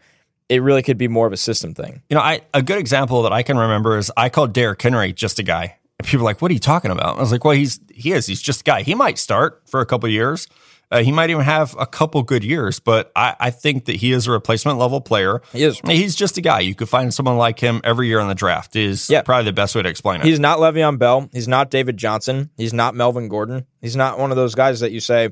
[0.49, 2.01] it really could be more of a system thing.
[2.09, 5.13] You know, I a good example that I can remember is I called Derrick Henry
[5.13, 5.77] just a guy.
[5.99, 8.11] And people were like, "What are you talking about?" I was like, "Well, he's he
[8.11, 8.25] is.
[8.25, 8.81] He's just a guy.
[8.83, 10.47] He might start for a couple of years.
[10.91, 14.11] Uh, he might even have a couple good years, but I, I think that he
[14.11, 15.41] is a replacement level player.
[15.51, 15.79] He is.
[15.87, 16.59] He's just a guy.
[16.59, 18.75] You could find someone like him every year in the draft.
[18.75, 19.23] Is Yeah.
[19.23, 20.27] probably the best way to explain it.
[20.27, 21.27] He's not Le'Veon Bell.
[21.33, 22.51] He's not David Johnson.
[22.55, 23.65] He's not Melvin Gordon.
[23.81, 25.29] He's not one of those guys that you say,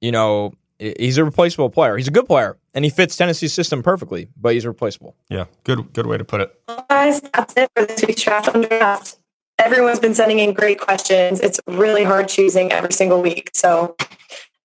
[0.00, 1.98] you know, he's a replaceable player.
[1.98, 5.14] He's a good player and he fits Tennessee's system perfectly, but he's replaceable.
[5.28, 6.58] yeah, good good way to put it.
[6.88, 9.18] Guys, that's it for this week's draft on draft.
[9.60, 11.38] Everyone's been sending in great questions.
[11.40, 13.50] It's really hard choosing every single week.
[13.52, 13.94] So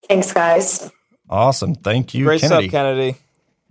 [0.08, 0.90] thanks, guys.
[1.30, 2.70] Awesome, thank you, Great Kennedy.
[2.70, 3.18] stuff, Kennedy.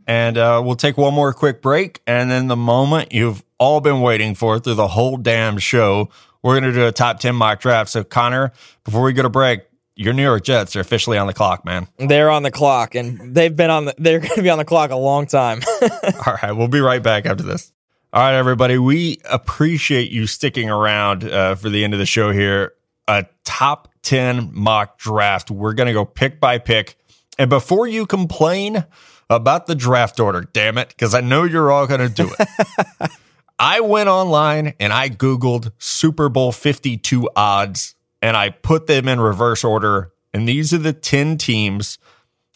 [0.07, 2.03] And uh, we'll take one more quick break.
[2.07, 6.11] And then the moment you've all been waiting for through the whole damn show,
[6.43, 7.89] we're going to do a top 10 mock draft.
[7.89, 8.53] So, Connor,
[8.85, 9.63] before we go to break,
[9.97, 11.89] your New York Jets are officially on the clock, man.
[11.99, 14.65] They're on the clock and they've been on the, they're going to be on the
[14.65, 15.63] clock a long time.
[16.27, 17.73] All right, we'll be right back after this.
[18.15, 22.31] All right, everybody, we appreciate you sticking around uh, for the end of the show
[22.31, 22.75] here.
[23.09, 25.51] A top 10 mock draft.
[25.51, 26.97] We're going to go pick by pick.
[27.41, 28.85] And before you complain
[29.29, 33.11] about the draft order, damn it, because I know you're all going to do it.
[33.59, 39.19] I went online and I Googled Super Bowl 52 odds and I put them in
[39.19, 40.13] reverse order.
[40.33, 41.99] And these are the 10 teams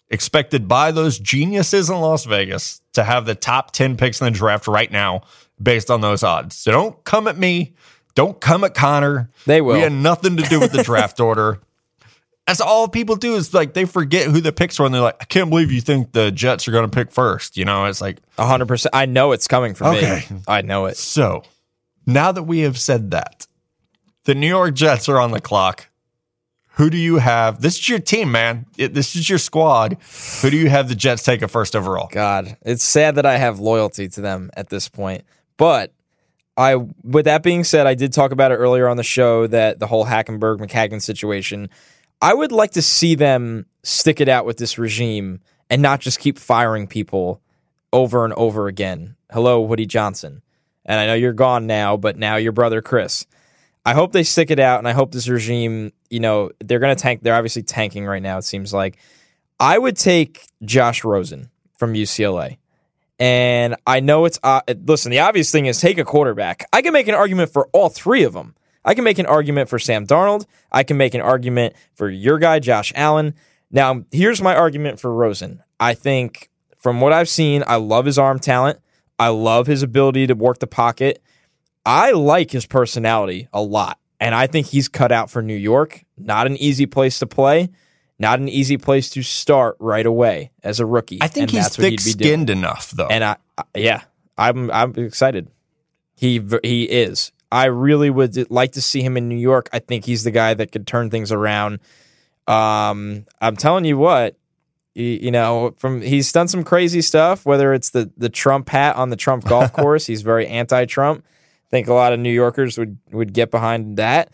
[0.08, 4.30] expected by those geniuses in Las Vegas to have the top 10 picks in the
[4.30, 5.22] draft right now
[5.62, 6.56] based on those odds.
[6.56, 7.74] So don't come at me.
[8.14, 9.30] Don't come at Connor.
[9.46, 9.74] They will.
[9.74, 11.60] We had nothing to do with the draft order.
[12.46, 15.18] That's all people do is like they forget who the picks were and they're like,
[15.20, 17.56] I can't believe you think the Jets are going to pick first.
[17.58, 18.86] You know, it's like, 100%.
[18.92, 20.24] I know it's coming from Okay.
[20.30, 20.40] me.
[20.48, 20.96] I know it.
[20.96, 21.42] so
[22.06, 23.46] now that we have said that,
[24.24, 25.88] the New York Jets are on the clock.
[26.76, 27.60] Who do you have?
[27.60, 28.64] This is your team, man.
[28.78, 29.96] It, this is your squad.
[30.42, 32.08] Who do you have the Jets take a first overall?
[32.10, 35.24] God, it's sad that I have loyalty to them at this point.
[35.58, 35.92] But
[36.56, 39.78] I, with that being said, I did talk about it earlier on the show that
[39.78, 41.68] the whole Hackenberg Maccagnan situation.
[42.22, 46.18] I would like to see them stick it out with this regime and not just
[46.18, 47.42] keep firing people
[47.92, 49.16] over and over again.
[49.30, 50.42] Hello, Woody Johnson.
[50.84, 53.26] And I know you're gone now, but now your brother Chris.
[53.84, 56.94] I hope they stick it out, and I hope this regime, you know, they're going
[56.94, 57.22] to tank.
[57.22, 58.38] They're obviously tanking right now.
[58.38, 58.98] It seems like
[59.60, 62.58] I would take Josh Rosen from UCLA,
[63.18, 65.10] and I know it's uh, listen.
[65.10, 66.66] The obvious thing is take a quarterback.
[66.72, 68.54] I can make an argument for all three of them.
[68.84, 70.46] I can make an argument for Sam Darnold.
[70.70, 73.34] I can make an argument for your guy Josh Allen.
[73.70, 75.62] Now, here's my argument for Rosen.
[75.78, 76.48] I think
[76.78, 78.78] from what I've seen, I love his arm talent.
[79.18, 81.22] I love his ability to work the pocket.
[81.84, 83.98] I like his personality a lot.
[84.20, 86.04] And I think he's cut out for New York.
[86.16, 87.68] Not an easy place to play,
[88.18, 91.18] not an easy place to start right away as a rookie.
[91.20, 93.06] I think he's thick skinned enough, though.
[93.06, 94.02] And I, I, yeah,
[94.36, 95.50] I'm I'm excited.
[96.14, 97.32] He he is.
[97.50, 99.68] I really would like to see him in New York.
[99.72, 101.80] I think he's the guy that could turn things around.
[102.46, 104.36] Um, I'm telling you what,
[104.94, 107.46] you, you know, from he's done some crazy stuff.
[107.46, 111.24] Whether it's the the Trump hat on the Trump golf course, he's very anti-Trump
[111.68, 114.32] I think a lot of New Yorkers would would get behind that.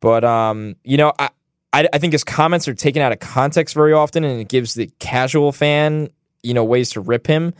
[0.00, 1.30] But um, you know, I,
[1.74, 4.74] I, I think his comments are taken out of context very often, and it gives
[4.74, 6.10] the casual fan
[6.42, 7.54] you know ways to rip him.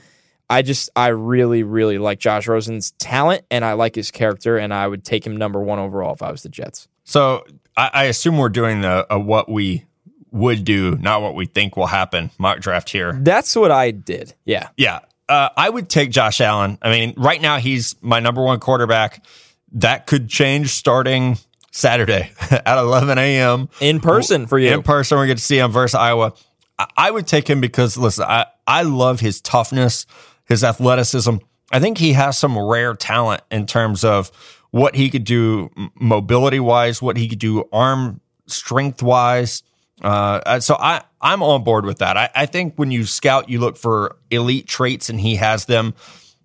[0.49, 4.73] I just I really really like Josh Rosen's talent, and I like his character, and
[4.73, 6.89] I would take him number one overall if I was the Jets.
[7.05, 7.45] So
[7.77, 9.85] I, I assume we're doing the what we
[10.31, 13.19] would do, not what we think will happen mock draft here.
[13.21, 14.35] That's what I did.
[14.45, 14.69] Yeah.
[14.77, 16.79] Yeah uh, I would take Josh Allen.
[16.83, 19.25] I mean, right now he's my number one quarterback.
[19.73, 21.39] That could change starting
[21.75, 23.68] Saturday at 11 a.m.
[23.81, 24.72] in person for you.
[24.72, 26.33] In person, we get to see him versus Iowa.
[26.79, 30.07] I, I would take him because listen, I I love his toughness,
[30.45, 31.37] his athleticism.
[31.72, 34.31] I think he has some rare talent in terms of
[34.70, 39.64] what he could do mobility wise, what he could do arm strength wise.
[40.01, 42.16] Uh, so I I'm on board with that.
[42.16, 45.95] I, I think when you scout, you look for elite traits, and he has them.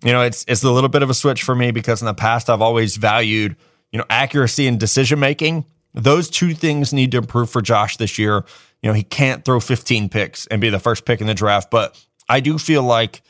[0.02, 2.14] You know, it's it's a little bit of a switch for me because in the
[2.14, 3.54] past I've always valued
[3.92, 5.64] you know accuracy and decision making.
[5.92, 8.44] Those two things need to improve for Josh this year.
[8.82, 11.70] You know, he can't throw 15 picks and be the first pick in the draft,
[11.70, 13.22] but I do feel like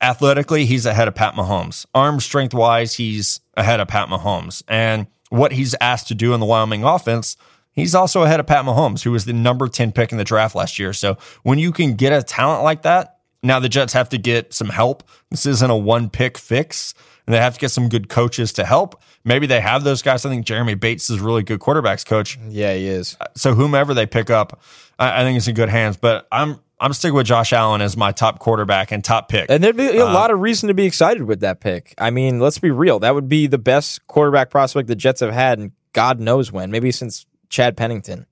[0.00, 1.86] athletically he's ahead of Pat Mahomes.
[1.94, 4.62] Arm strength wise, he's ahead of Pat Mahomes.
[4.66, 7.36] And what he's asked to do in the Wyoming offense
[7.72, 10.54] He's also ahead of Pat Mahomes, who was the number 10 pick in the draft
[10.54, 10.92] last year.
[10.92, 14.52] So when you can get a talent like that, now the Jets have to get
[14.52, 15.02] some help.
[15.30, 16.94] This isn't a one pick fix,
[17.26, 19.00] and they have to get some good coaches to help.
[19.24, 20.26] Maybe they have those guys.
[20.26, 22.38] I think Jeremy Bates is a really good quarterbacks coach.
[22.48, 23.16] Yeah, he is.
[23.36, 24.60] So whomever they pick up,
[24.98, 25.96] I, think it's in good hands.
[25.96, 29.46] But I'm I'm sticking with Josh Allen as my top quarterback and top pick.
[29.48, 31.94] And there'd be a uh, lot of reason to be excited with that pick.
[31.96, 32.98] I mean, let's be real.
[32.98, 36.70] That would be the best quarterback prospect the Jets have had in God knows when.
[36.72, 38.26] Maybe since Chad Pennington.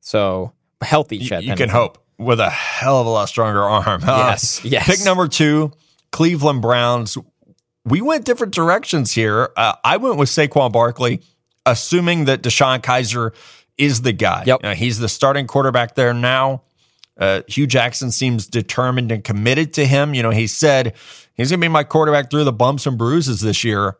[0.00, 1.42] So healthy Chad.
[1.42, 4.02] You, you can hope with a hell of a lot stronger arm.
[4.06, 4.86] Yes, yes.
[4.86, 5.72] Pick number two,
[6.12, 7.16] Cleveland Browns.
[7.86, 9.50] We went different directions here.
[9.56, 11.22] Uh, I went with Saquon Barkley,
[11.64, 13.32] assuming that DeShone Kizer
[13.78, 14.42] is the guy.
[14.46, 14.60] Yep.
[14.64, 16.62] Uh, he's the starting quarterback there now.
[17.16, 20.14] Uh, Hue Jackson seems determined and committed to him.
[20.14, 20.94] You know, he said
[21.34, 23.96] he's going to be my quarterback through the bumps and bruises this year.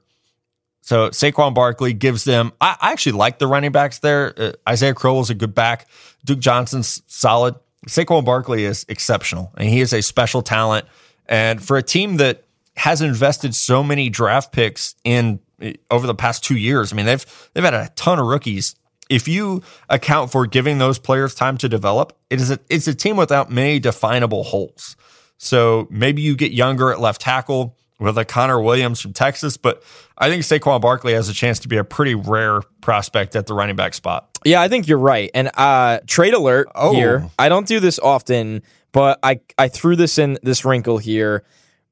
[0.83, 2.53] So Saquon Barkley gives them.
[2.61, 4.35] I, I actually like the running backs there.
[4.37, 5.89] Uh, Isaiah Crowell is a good back.
[6.25, 7.55] Duke Johnson's solid.
[7.87, 10.87] Saquon Barkley is exceptional, and he is a special talent.
[11.29, 12.45] And for a team that
[12.77, 17.07] has invested so many draft picks in uh, over the past two years, I mean
[17.07, 18.75] they've they've had a ton of rookies.
[19.09, 22.95] If you account for giving those players time to develop, it is a, it's a
[22.95, 24.97] team without many definable holes.
[25.39, 29.83] So maybe you get younger at left tackle with a Connor Williams from Texas, but
[30.19, 33.55] I think Saquon Barkley has a chance to be a pretty rare prospect at the
[33.55, 34.29] running back spot.
[34.45, 35.31] Yeah, I think you're right.
[35.35, 36.93] And uh, trade alert oh.
[36.93, 37.29] here.
[37.39, 38.63] I don't do this often,
[38.93, 41.45] but I I threw this in this wrinkle here.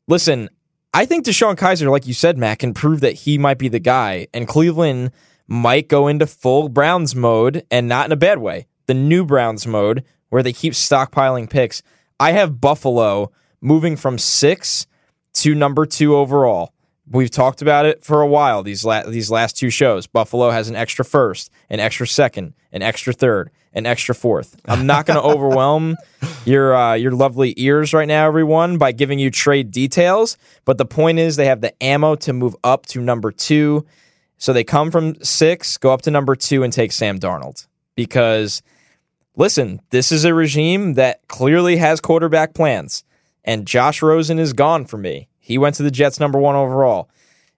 [0.07, 0.51] Listen,
[0.97, 3.81] I think DeShone Kizer, like you said, Matt, can prove that he might be the
[3.81, 5.11] guy, and Cleveland
[5.49, 8.69] might go into full Browns mode, and not in a bad way.
[8.87, 11.83] The new Browns mode, where they keep stockpiling picks.
[12.21, 14.87] I have Buffalo moving from six
[15.35, 16.73] to number two overall.
[17.11, 18.63] We've talked about it for a while.
[18.63, 22.83] These la- these last two shows, Buffalo has an extra first, an extra second, an
[22.83, 24.57] extra third, an extra fourth.
[24.65, 25.97] I'm not going to overwhelm
[26.45, 30.39] your uh, your lovely ears right now, everyone, by giving you trade details.
[30.65, 33.85] But the point is, they have the ammo to move up to number two.
[34.39, 38.63] So they come from six, go up to number two, and take Sam Darnold because
[39.37, 43.05] listen, this is a regime that clearly has quarterback plans,
[43.45, 45.29] and Josh Rosen is gone for me.
[45.39, 47.11] He went to the Jets number one overall.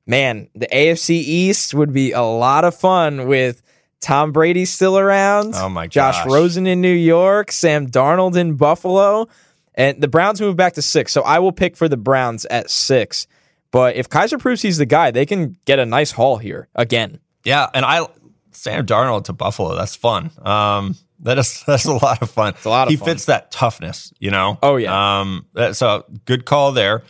[0.07, 3.63] Man, the AFC East would be a lot of fun with
[4.07, 5.55] Tom Brady's still around.
[5.57, 6.19] Oh my gosh.
[6.19, 6.27] Josh.
[6.27, 9.27] Rosen in New York, Sam Darnold in Buffalo,
[9.75, 11.13] and the Browns move back to six.
[11.13, 13.27] So I will pick for the Browns at six.
[13.73, 17.19] But if Kizer proves he's the guy, they can get a nice haul here again.
[17.43, 18.07] Yeah, and I
[18.53, 19.75] Sam Darnold to Buffalo.
[19.75, 20.31] That's fun.
[20.41, 22.51] Um, that is that's a lot of fun.
[22.55, 23.09] It's a lot of he fun.
[23.09, 24.57] fits that toughness, you know.
[24.63, 25.21] Oh, yeah.
[25.21, 27.03] Um, that's a good call there.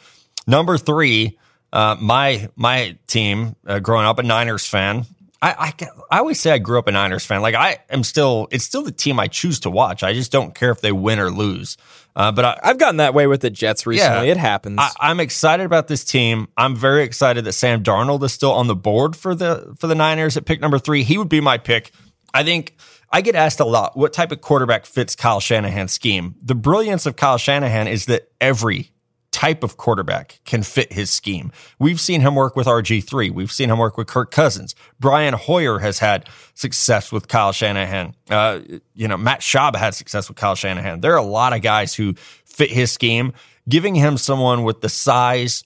[0.46, 1.38] Number three,
[1.74, 3.54] uh, my my team.
[3.66, 5.04] Uh, growing up a Niners fan,
[5.42, 7.42] I, I I always say I grew up a Niners fan.
[7.42, 10.02] Like I am still, it's still the team I choose to watch.
[10.02, 11.76] I just don't care if they win or lose.
[12.14, 14.26] Uh, but I, I've gotten that way with the Jets recently.
[14.26, 14.32] Yeah.
[14.32, 14.78] It happens.
[14.80, 16.48] I, I'm excited about this team.
[16.56, 19.94] I'm very excited that Sam Darnold is still on the board for the for the
[19.94, 21.02] Niners at pick number three.
[21.02, 21.92] He would be my pick.
[22.32, 22.76] I think
[23.10, 26.34] I get asked a lot what type of quarterback fits Kyle Shanahan's scheme.
[26.42, 28.90] The brilliance of Kyle Shanahan is that every
[29.36, 31.52] type of quarterback can fit his scheme.
[31.78, 33.30] We've seen him work with RG3.
[33.32, 34.74] We've seen him work with Kirk Cousins.
[34.98, 38.14] Brian Hoyer has had success with Kyle Shanahan.
[38.30, 38.60] Uh,
[38.94, 41.02] you know, Matt Schaub had success with Kyle Shanahan.
[41.02, 42.14] There are a lot of guys who
[42.46, 43.34] fit his scheme.
[43.68, 45.64] Giving him someone with the size,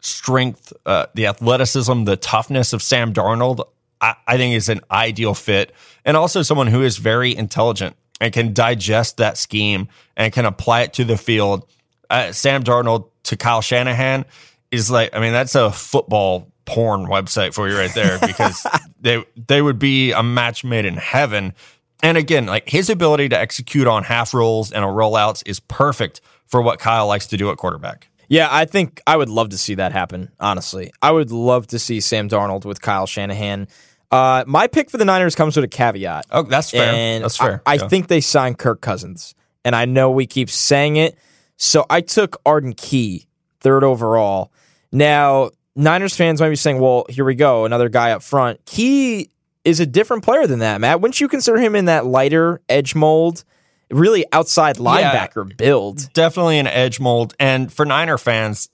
[0.00, 3.64] strength, uh, the athleticism, the toughness of Sam Darnold,
[4.00, 5.70] I, I think is an ideal fit.
[6.04, 10.80] And also someone who is very intelligent and can digest that scheme and can apply
[10.82, 11.68] it to the field.
[12.10, 14.24] Uh, Sam Darnold to Kyle Shanahan
[14.70, 18.64] is like, I mean, that's a football porn website for you right there because
[19.00, 21.54] they they would be a match made in heaven.
[22.02, 26.20] And again, like his ability to execute on half rolls and a rollouts is perfect
[26.46, 28.08] for what Kyle likes to do at quarterback.
[28.28, 30.92] Yeah, I think I would love to see that happen, honestly.
[31.02, 33.68] I would love to see Sam Darnold with Kyle Shanahan.
[34.10, 36.26] Uh, my pick for the Niners comes with a caveat.
[36.30, 36.92] Oh, that's fair.
[36.92, 37.62] And that's fair.
[37.66, 37.88] I, I Yeah.
[37.88, 39.34] think they signed Kirk Cousins.
[39.64, 41.16] And I know we keep saying it.
[41.62, 43.28] So I took Arden Key,
[43.60, 44.50] third overall.
[44.90, 48.64] Now, Niners fans might be saying, well, here we go, another guy up front.
[48.66, 49.30] Key
[49.64, 51.00] is a different player than that, Matt.
[51.00, 53.44] Wouldn't you consider him in that lighter edge mold?
[53.92, 56.12] Really outside linebacker build.
[56.14, 57.34] definitely an edge mold.
[57.38, 58.68] And for Niner fans,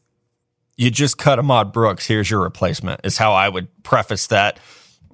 [0.79, 2.07] you just cut Ahmad Brooks.
[2.07, 3.03] Here's your replacement.
[3.05, 4.59] Is how I would preface that.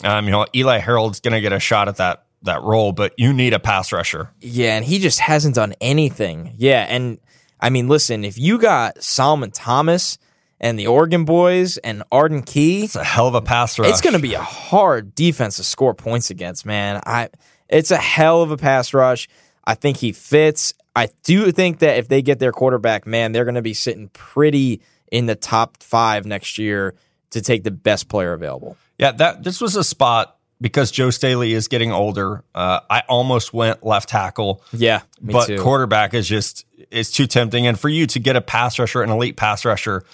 [0.05, 3.15] Um, you know, Eli Harold's going to get a shot at that that role, but
[3.17, 4.31] you need a pass rusher.
[4.41, 6.55] Yeah, and he just hasn't done anything.
[6.57, 7.19] Yeah, and
[7.65, 10.19] I mean, listen, if you got Solomon Thomas
[10.61, 13.89] and the Oregon boys and Arden Key, It's a hell of a pass rush.
[13.89, 17.01] it's going to be a hard defense to score points against, man.
[17.07, 17.31] I
[17.71, 19.29] it's a hell of a pass rush.
[19.65, 20.75] I think he fits.
[20.95, 24.09] I do think that if they get their quarterback, man, they're going to be sitting
[24.09, 26.95] pretty in the top 5 next year
[27.31, 28.77] to take the best player available.
[28.99, 32.45] Yeah, that this was a spot because Joe Staley is getting older.
[32.55, 34.63] Uh, I almost went left tackle.
[34.73, 35.59] Yeah, but too.
[35.59, 37.67] quarterback is just it's too tempting.
[37.67, 40.05] And for you to get a pass rusher, an elite pass rusher,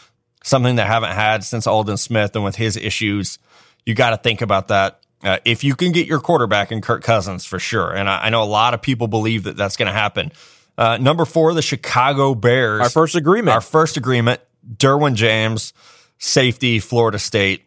[0.43, 3.38] something that I haven't had since Aldon Smith, and with his issues,
[3.84, 5.01] you got to think about that.
[5.22, 8.30] Uh, if you can get your quarterback in Kirk Cousins for sure, and I, I
[8.30, 10.32] know a lot of people believe that that's going to happen.
[10.78, 12.80] Uh, number four, the Chicago Bears.
[12.80, 13.55] Our first agreement.
[13.55, 14.41] Our first agreement.
[14.76, 15.74] Derwin James,
[16.18, 17.64] safety, Florida State.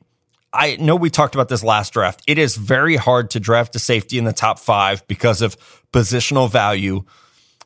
[0.54, 2.22] I know we talked about this last draft.
[2.28, 5.58] It is very hard to draft a safety in the top five because of
[5.92, 7.04] positional value.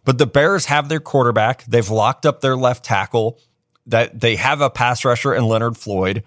[0.05, 1.65] But the Bears have their quarterback.
[1.65, 3.39] They've locked up their left tackle.
[3.87, 6.23] That they have a pass rusher in Leonard Floyd.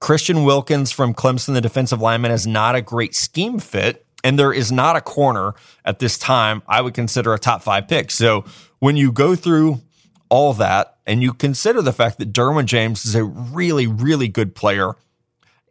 [0.00, 4.04] Christian Wilkins from Clemson, the defensive lineman, is not a great scheme fit.
[4.22, 7.88] And there is not a corner at this time I would consider a top five
[7.88, 8.10] pick.
[8.10, 8.44] So
[8.80, 9.80] when you go through
[10.28, 14.54] all that and you consider the fact that Derwin James is a really, really good
[14.54, 14.94] player,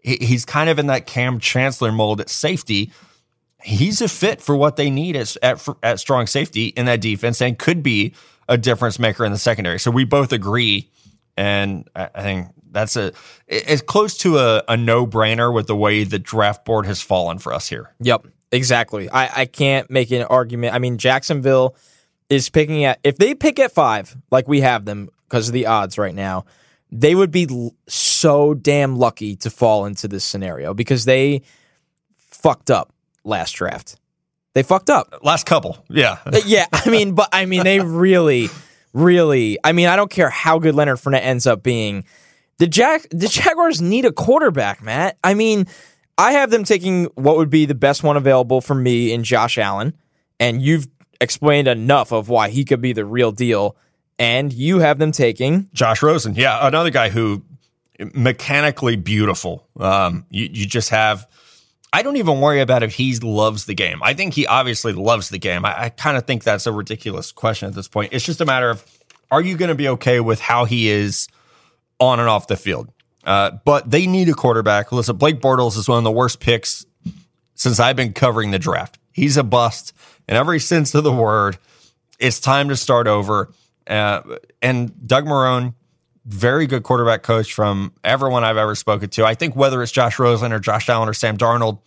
[0.06, 2.92] he's kind of in that Cam Chancellor mold at safety.
[3.64, 7.42] He's a fit for what they need at, at, at strong safety in that defense
[7.42, 8.14] and could be
[8.48, 9.80] a difference maker in the secondary.
[9.80, 10.92] So we both agree.
[11.36, 13.14] And I think that's a
[13.48, 17.40] it's close to a, a no brainer with the way the draft board has fallen
[17.40, 17.92] for us here.
[18.02, 19.10] Yep, exactly.
[19.10, 20.76] I, I can't make an argument.
[20.76, 21.76] I mean, Jacksonville
[22.30, 25.66] is picking at if they pick at five, like we have them because of the
[25.66, 26.46] odds right now,
[26.92, 27.72] they would be
[28.26, 31.44] so damn lucky to fall into this scenario because they
[32.18, 32.92] fucked up
[33.24, 34.00] last draft.
[34.56, 35.20] They fucked up.
[35.22, 36.18] Last couple, yeah.
[36.26, 38.50] Uh, yeah, I mean, but I mean, they really,
[38.94, 39.60] really.
[39.64, 42.04] I mean, I don't care how good Leonard Fournette ends up being.
[42.58, 45.20] The Jack, the Jaguars need a quarterback, Matt.
[45.24, 45.68] I mean,
[46.18, 49.60] I have them taking what would be the best one available for me in Josh
[49.60, 49.94] Allen,
[50.40, 50.88] and you've
[51.22, 53.78] explained enough of why he could be the real deal.
[54.18, 57.44] And you have them taking Josh Rosen, yeah, another guy who
[58.00, 59.68] mechanically beautiful.
[59.80, 61.28] Um, you you just have.
[61.94, 64.02] I don't even worry about if he loves the game.
[64.04, 65.64] I think he obviously loves the game.
[65.66, 68.12] I, I kind of think that's a ridiculous question at this point.
[68.12, 68.84] It's just a matter of
[69.32, 71.28] are you going to be okay with how he is
[72.00, 72.90] on and off the field?
[73.24, 74.92] Uh, but they need a quarterback.
[74.92, 76.86] Listen, Blake Bortles is one of the worst picks
[77.56, 79.00] since I've been covering the draft.
[79.14, 79.94] He's a bust
[80.28, 81.58] in every sense of the word.
[82.20, 83.52] It's time to start over.
[83.88, 84.22] Uh,
[84.62, 85.74] and Doug Marrone,
[86.26, 89.26] very good quarterback coach from everyone I've ever spoken to.
[89.26, 91.80] I think whether it's Josh Rosen or Josh Allen or Sam Darnold,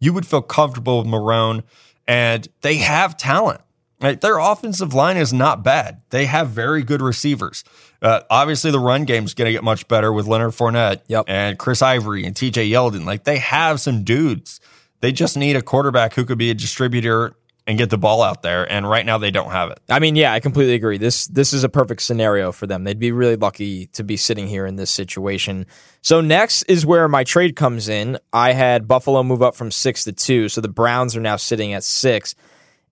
[0.00, 1.62] you would feel comfortable with Marrone.
[2.06, 3.60] And they have talent.
[4.00, 4.20] Right?
[4.20, 6.02] Their offensive line is not bad.
[6.10, 7.64] They have very good receivers.
[8.00, 11.24] Uh, obviously, the run game is going to get much better with Leonard Fournette yep.
[11.26, 13.04] and Chris Ivory and TJ Yeldon.
[13.04, 14.60] Like they have some dudes.
[15.00, 17.34] They just need a quarterback who could be a distributor
[17.68, 18.70] and get the ball out there.
[18.72, 19.78] And right now, they don't have it.
[19.90, 20.96] I mean, yeah, I completely agree.
[20.96, 22.82] This this is a perfect scenario for them.
[22.82, 25.66] They'd be really lucky to be sitting here in this situation.
[26.00, 28.18] So next is where my trade comes in.
[28.32, 31.74] I had Buffalo move up from six to two, so the Browns are now sitting
[31.74, 32.34] at six.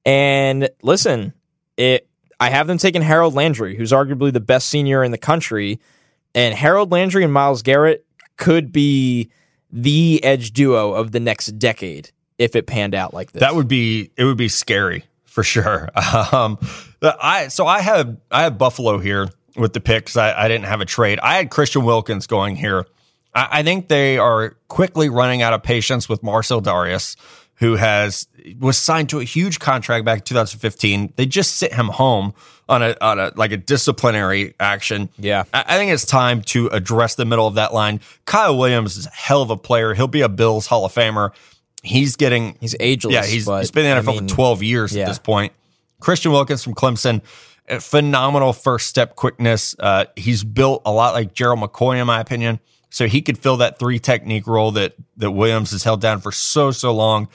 [0.04, 1.32] And listen,
[1.78, 2.06] it
[2.38, 5.80] I have them taking Harold Landry, who's arguably the best senior in the country,
[6.34, 8.04] and Harold Landry and Myles Garrett
[8.36, 9.30] could be
[9.72, 13.40] the edge duo of the next decade if it panned out like this.
[13.40, 15.90] That would be it would be scary for sure.
[16.32, 16.58] Um,
[17.02, 20.16] I so I have I have Buffalo here with the picks.
[20.16, 21.20] I, I didn't have a trade.
[21.20, 22.86] I had Christian Wilkins going here.
[23.34, 27.16] I, I think they are quickly running out of patience with Marcell Dareus,
[27.56, 28.26] who has
[28.58, 31.12] was signed to a huge contract back in 2015.
[31.16, 32.34] They just sent him home
[32.68, 35.08] on a on a like a disciplinary action.
[35.18, 38.00] Yeah, I, I think it's time to address the middle of that line.
[38.24, 39.94] Kyle Williams is a hell of a player.
[39.94, 41.32] He'll be a Bills Hall of Famer.
[41.86, 43.14] He's getting he's ageless.
[43.14, 45.04] Yeah, he's, but, he's been in the NFL I mean, for 12 years yeah.
[45.04, 45.52] at this point.
[46.00, 47.22] Christian Wilkins from Clemson,
[47.80, 49.74] phenomenal first step quickness.
[49.78, 52.60] Uh, he's built a lot like Gerald McCoy, in my opinion.
[52.90, 56.32] So he could fill that three technique role that that Williams has held down for
[56.32, 57.28] so so long.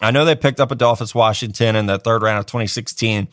[0.00, 3.28] I know they picked up Adolphus Washington in the third round of 2016.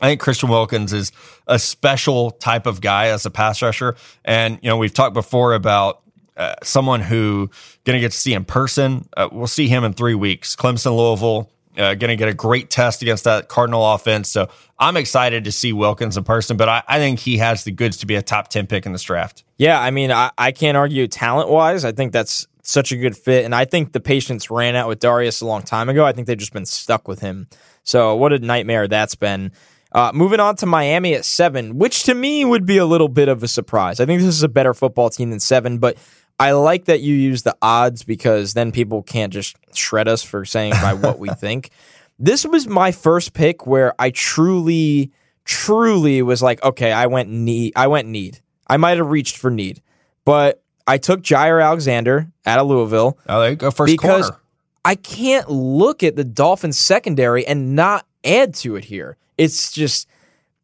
[0.00, 1.12] I think Christian Wilkins is
[1.46, 5.54] a special type of guy as a pass rusher, and you know we've talked before
[5.54, 6.02] about
[6.38, 7.50] uh, someone who
[7.84, 9.08] going to get to see in person.
[9.16, 10.56] Uh, we'll see him in three weeks.
[10.56, 14.28] Clemson, Louisville, uh, going to get a great test against that Cardinal offense.
[14.28, 17.70] So I'm excited to see Wilkins in person, but I, I, think he has the
[17.70, 19.44] goods to be a top 10 pick in this draft.
[19.58, 21.84] Yeah, I mean, I, I can't argue talent wise.
[21.84, 23.44] I think that's such a good fit.
[23.44, 26.04] And I think the patience ran out with Dareus a long time ago.
[26.04, 27.48] I think they've just been stuck with him.
[27.84, 29.52] So what a nightmare that's been.
[29.90, 33.28] Uh, moving on to Miami at seven, which to me would be a little bit
[33.28, 34.00] of a surprise.
[34.00, 35.96] I think this is a better football team than seven, but
[36.38, 40.44] I like that you use the odds because then people can't just shred us for
[40.44, 41.70] saying by what we think.
[42.18, 45.12] This was my first pick where I truly,
[45.44, 47.72] truly was like, okay, I went need.
[47.76, 48.40] I went need.
[48.68, 49.82] I might have reached for need,
[50.24, 53.18] but I took Jaire Alexander out of Louisville.
[53.28, 54.42] Oh, there you go, first because corner.
[54.84, 59.16] I can't look at the Dolphins secondary and not add to it here.
[59.36, 60.08] It's just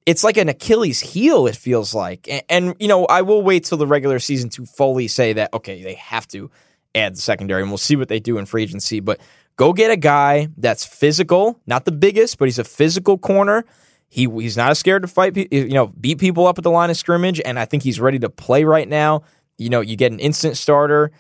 [0.07, 2.29] it's like an Achilles heel, it feels like.
[2.29, 5.53] And, and, you know, I will wait till the regular season to fully say that,
[5.55, 6.51] okay, they have to
[6.95, 9.01] add the secondary, and we'll see what they do in free agency.
[9.01, 9.21] But
[9.57, 13.65] go get a guy that's physical, not the biggest, but he's a physical corner.
[14.09, 16.97] He, he's not scared to fight, you know, beat people up at the line of
[16.97, 19.23] scrimmage, and I think he's ready to play right now.
[19.59, 21.11] You know, you get an instant starter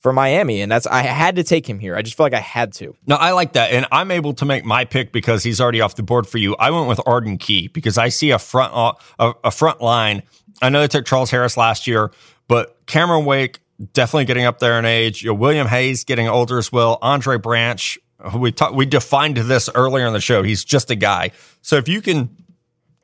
[0.00, 1.96] for Miami, and that's I had to take him here.
[1.96, 2.94] I just feel like I had to.
[3.06, 5.96] No, I like that, and I'm able to make my pick because he's already off
[5.96, 6.54] the board for you.
[6.56, 10.22] I went with Arden Key because I see a front uh, a, a front line.
[10.62, 12.10] I know they took Charles Harris last year,
[12.48, 13.58] but Cameron Wake
[13.92, 15.22] definitely getting up there in age.
[15.22, 16.98] You know, William Hayes getting older as well.
[17.02, 17.98] Andre Branch,
[18.34, 20.42] we talked, we defined this earlier in the show.
[20.42, 21.32] He's just a guy.
[21.62, 22.34] So if you can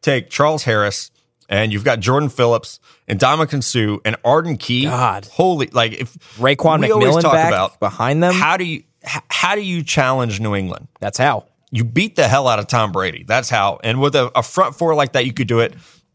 [0.00, 1.10] take Charles Harris
[1.52, 4.84] and you've got Jordan Phillips and Ndamukong Suh and Arden Key.
[4.84, 5.66] God, holy!
[5.66, 9.54] Like if Raekwon we always McMillan talk back about behind them, how do you how
[9.54, 10.88] do you challenge New England?
[10.98, 13.24] That's how you beat the hell out of Tom Brady.
[13.28, 13.80] That's how.
[13.84, 15.74] And with a, a front four like that, you could do it.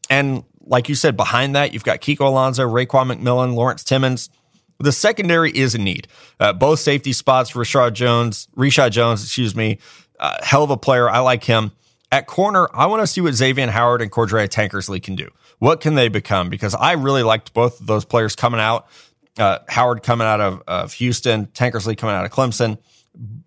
[0.10, 4.32] And like you said, behind that, you've got Kiko Alonso, Raekwon McMillan, Lawrence Timmons.
[4.80, 6.08] The secondary is a need.
[6.40, 9.80] Uh, both safety spots, Rashad Jones, Reshad Jones, excuse me,
[10.20, 11.10] uh, hell of a player.
[11.10, 11.72] I like him.
[12.12, 15.30] At corner, I want to see what Xavier Howard and Cordrea Tankersley can do.
[15.60, 16.50] What can they become?
[16.50, 18.88] Because I really liked both of those players coming out.
[19.38, 22.78] Uh, Howard coming out of, of Houston, Tankersley coming out of Clemson.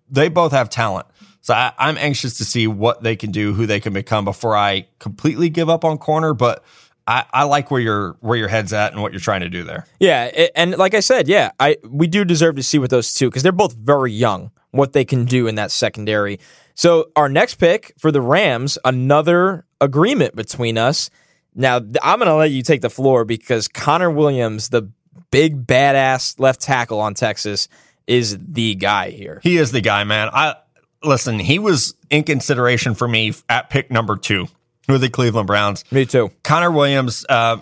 [0.09, 1.07] They both have talent.
[1.41, 4.55] So I, I'm anxious to see what they can do, who they can become before
[4.55, 6.33] I completely give up on corner.
[6.33, 6.63] But
[7.07, 9.63] I, I, like where your where your head's at and what you're trying to do
[9.63, 9.85] there.
[9.99, 13.29] Yeah, and like I said, yeah, I we do deserve to see what those two
[13.29, 16.39] because they're both very young, what they can do in that secondary.
[16.75, 21.09] So our next pick for the Rams, another agreement between us.
[21.53, 24.89] Now I'm going to let you take the floor because Connor Williams, the
[25.31, 27.67] big badass left tackle on Texas,
[28.07, 29.39] is the guy here.
[29.43, 30.29] He is the guy, man.
[30.31, 30.55] I
[31.03, 31.39] listen.
[31.39, 34.47] He was in consideration for me at pick number two
[34.87, 35.83] with the Cleveland Browns.
[35.91, 36.31] Me too.
[36.43, 37.25] Connor Williams.
[37.27, 37.57] Uh,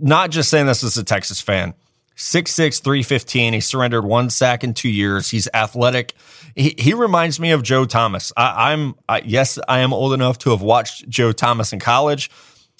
[0.00, 1.74] not just saying this as a Texas fan.
[2.16, 3.52] 6'6, 315.
[3.54, 5.30] He surrendered one sack in two years.
[5.30, 6.14] He's athletic.
[6.54, 8.32] He, he reminds me of Joe Thomas.
[8.36, 12.30] I, am yes, I am old enough to have watched Joe Thomas in college.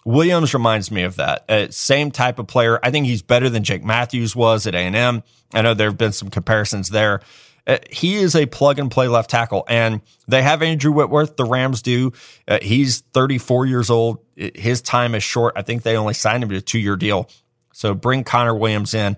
[0.04, 1.44] Williams reminds me of that.
[1.48, 2.78] Uh, same type of player.
[2.82, 5.22] I think he's better than Jake Matthews was at A&M.
[5.52, 7.20] I know there have been some comparisons there.
[7.66, 11.36] Uh, he is a plug and play left tackle, and they have Andrew Whitworth.
[11.36, 12.12] The Rams do.
[12.46, 14.18] Uh, he's 34 years old.
[14.36, 15.54] His time is short.
[15.56, 17.30] I think they only signed him to a two year deal.
[17.74, 19.16] So bring Connor Williams in.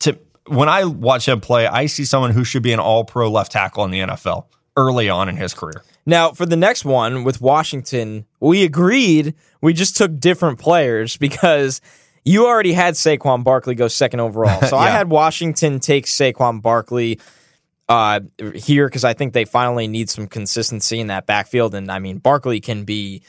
[0.00, 3.30] To when I watch him play, I see someone who should be an All Pro
[3.30, 4.44] left tackle in the NFL
[4.76, 5.82] early on in his career.
[6.06, 9.34] Now, for the next one with Washington, we agreed.
[9.60, 11.80] We just took different players because
[12.24, 14.60] you already had Saquon Barkley go second overall.
[14.68, 14.82] So yeah.
[14.82, 17.20] I had Washington take Saquon Barkley
[17.88, 18.20] uh,
[18.54, 21.74] here because I think they finally need some consistency in that backfield.
[21.74, 23.22] And I mean, Barkley can be.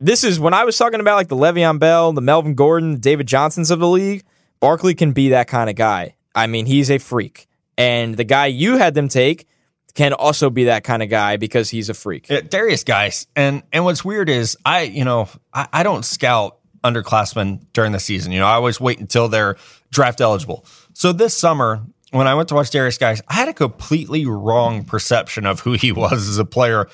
[0.00, 3.26] This is when I was talking about like the Le'Veon Bell, the Melvin Gordon, David
[3.26, 4.24] Johnsons of the league.
[4.60, 6.16] Barkley can be that kind of guy.
[6.34, 7.46] I mean, he's a freak.
[7.76, 9.46] And the guy you had them take
[9.94, 12.28] can also be that kind of guy because he's a freak.
[12.28, 13.26] Yeah, Derrius Guice.
[13.36, 18.00] And and what's weird is I, you know, I, I don't scout underclassmen during the
[18.00, 18.32] season.
[18.32, 19.56] You know, I always wait until they're
[19.90, 20.64] draft eligible.
[20.92, 24.84] So this summer, when I went to watch Derrius Guice, I had a completely wrong
[24.84, 26.88] perception of who he was as a player.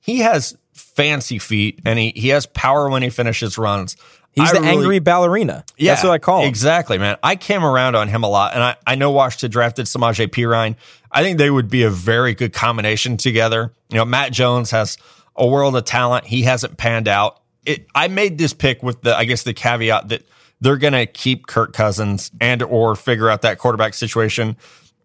[0.00, 3.96] He has fancy feet and he, he has power when he finishes runs.
[4.32, 5.64] He's I the really, angry ballerina.
[5.76, 6.48] Yeah, That's what I call him.
[6.48, 7.16] Exactly, man.
[7.22, 10.76] I came around on him a lot, and I, I know Washington drafted Samaje Perine.
[11.10, 13.72] I think they would be a very good combination together.
[13.88, 14.98] You know, Matt Jones has
[15.34, 16.26] a world of talent.
[16.26, 17.40] He hasn't panned out.
[17.66, 20.22] It, I made this pick with the, I guess, the caveat that
[20.60, 24.56] they're going to keep Kirk Cousins and or figure out that quarterback situation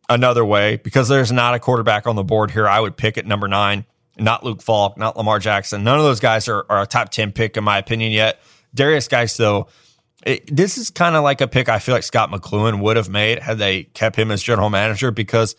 [0.07, 2.68] another way because there's not a quarterback on the board here.
[2.68, 3.85] I would pick at number nine,
[4.18, 5.84] not Luke Falk, not Lamar Jackson.
[5.84, 8.40] None of those guys are, are a top 10 pick in my opinion yet.
[8.76, 9.68] Derrius Guice, though,
[10.26, 13.10] it, this is kind of like a pick I feel like Scott McCloughan would have
[13.10, 15.56] made had they kept him as general manager because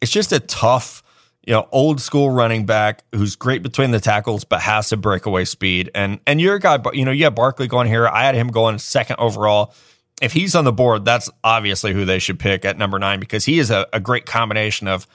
[0.00, 1.02] it's just a tough–
[1.46, 5.44] you know, old school running back who's great between the tackles, but has some breakaway
[5.44, 5.90] speed.
[5.94, 8.06] And and your guy, you know, you have Barkley going here.
[8.06, 9.72] I had him going second overall.
[10.20, 13.44] If he's on the board, that's obviously who they should pick at number nine because
[13.44, 15.06] he is a, a great combination of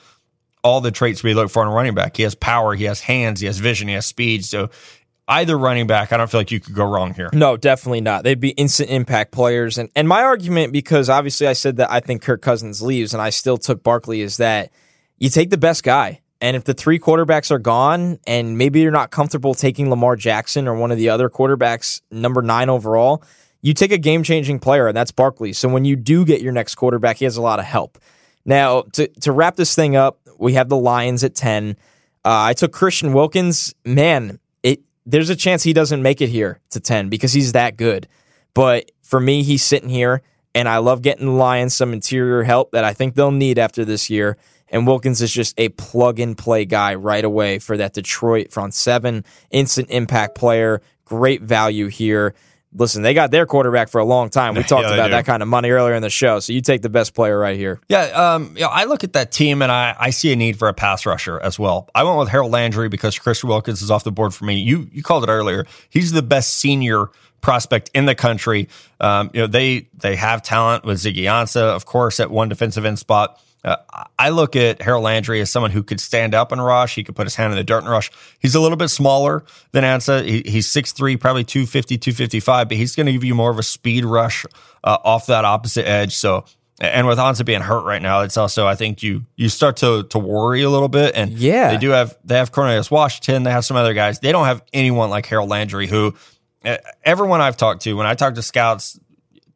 [0.64, 2.18] all the traits we look for in a running back.
[2.18, 4.46] He has power, he has hands, he has vision, he has speed.
[4.46, 4.70] So
[5.28, 7.30] either running back, I don't feel like you could go wrong here.
[7.34, 8.24] No, definitely not.
[8.24, 9.78] They'd be instant impact players.
[9.78, 13.22] And and my argument, because obviously I said that I think Kirk Cousins leaves and
[13.22, 14.72] I still took Barkley, is that
[15.18, 16.22] you take the best guy.
[16.42, 20.68] And if the three quarterbacks are gone and maybe you're not comfortable taking Lamar Jackson
[20.68, 23.24] or one of the other quarterbacks, number nine overall,
[23.62, 25.54] you take a game changing player, and that's Barkley.
[25.54, 28.00] So when you do get your next quarterback, he has a lot of help.
[28.46, 31.72] Now, to, to wrap this thing up, we have the Lions at 10.
[31.72, 31.76] Uh,
[32.24, 33.74] I took Christian Wilkins.
[33.86, 37.78] Man, it there's a chance he doesn't make it here to 10 because he's that
[37.78, 38.08] good.
[38.54, 40.22] But for me, he's sitting here,
[40.54, 43.86] and I love getting the Lions some interior help that I think they'll need after
[43.86, 44.38] this year.
[44.70, 48.74] And Wilkins is just a plug and play guy right away for that Detroit front
[48.74, 52.34] seven, instant impact player, great value here.
[52.74, 54.56] Listen, they got their quarterback for a long time.
[54.56, 56.40] We talked yeah, about that kind of money earlier in the show.
[56.40, 57.80] So you take the best player right here.
[57.90, 60.58] Yeah, um, you know, I look at that team and I, I see a need
[60.58, 61.90] for a pass rusher as well.
[61.94, 64.56] I went with Harold Landry because Chris Wilkins is off the board for me.
[64.56, 65.66] You you called it earlier.
[65.90, 67.08] He's the best senior
[67.42, 68.70] prospect in the country.
[69.00, 72.86] Um, you know, they they have talent with Ziggy Ansah, of course, at one defensive
[72.86, 73.40] end spot.
[73.64, 73.78] Uh,
[74.18, 76.96] I look at Harold Landry as someone who could stand up and rush.
[76.96, 78.12] He could put his hand in the dirt and rush.
[78.40, 80.26] He's a little bit smaller than Ansah.
[80.26, 83.64] He, he's 6'3, probably 250, 255, but he's going to give you more of a
[83.64, 84.46] speed rush
[84.84, 86.16] uh, off that opposite edge.
[86.16, 86.46] So,
[86.80, 90.04] and with Ansah being hurt right now, it's also I think you you start to
[90.04, 91.16] to worry a little bit.
[91.16, 93.44] And yeah, they do have they have Cornelius Washington.
[93.44, 94.20] They have some other guys.
[94.20, 96.16] They don't have anyone like Harold Landry, who
[96.66, 99.00] uh, everyone I've talked to when I talk to scouts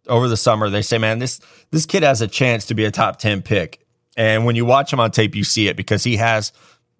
[0.07, 1.39] over the summer, they say, man, this
[1.71, 3.84] this kid has a chance to be a top ten pick.
[4.17, 6.51] And when you watch him on tape, you see it because he has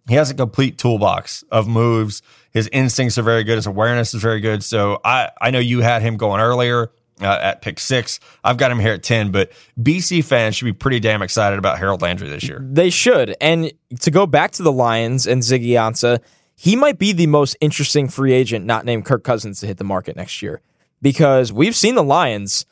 [0.08, 2.22] he has a complete toolbox of moves.
[2.52, 3.56] His instincts are very good.
[3.56, 4.64] His awareness is very good.
[4.64, 6.92] So I I know you had him going earlier.
[7.22, 8.20] Uh, at pick six.
[8.44, 11.78] I've got him here at 10, but BC fans should be pretty damn excited about
[11.78, 12.60] Harold Landry this year.
[12.62, 13.38] They should.
[13.40, 13.72] And
[14.02, 16.20] to go back to the Lions and Ziggy Ansah,
[16.58, 19.86] he might be the most interesting free agent not named Kirk Cousins to hit the
[19.86, 20.60] market next year
[21.02, 22.66] because we've seen the Lions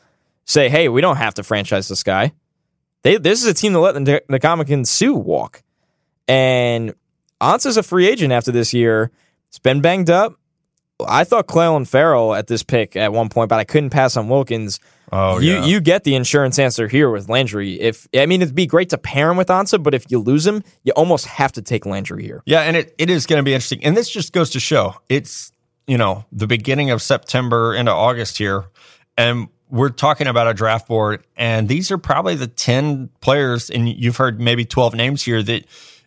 [0.44, 2.34] say, hey, we don't have to franchise this guy.
[3.04, 5.62] They this is a team that let the Ndamukong Suh walk,
[6.28, 6.94] and
[7.42, 9.12] Ansah's a free agent after this year.
[9.50, 10.40] It's been banged up.
[11.06, 14.30] I thought Clelin Ferrell at this pick at one point, but I couldn't pass on
[14.30, 14.80] Wilkins.
[15.12, 15.66] Oh, you yeah.
[15.66, 17.80] you get the insurance answer here with Landry.
[17.80, 20.48] If I mean, it'd be great to pair him with Ansah, but if you lose
[20.48, 22.42] him, you almost have to take Landry here.
[22.46, 23.84] Yeah, and it, it is going to be interesting.
[23.84, 25.52] And this just goes to show it's,
[25.88, 28.66] you know, the beginning of September into August here.
[29.18, 31.26] And we're talking about a draft board.
[31.36, 35.66] And these are probably the 10 players, and you've heard maybe 12 names here that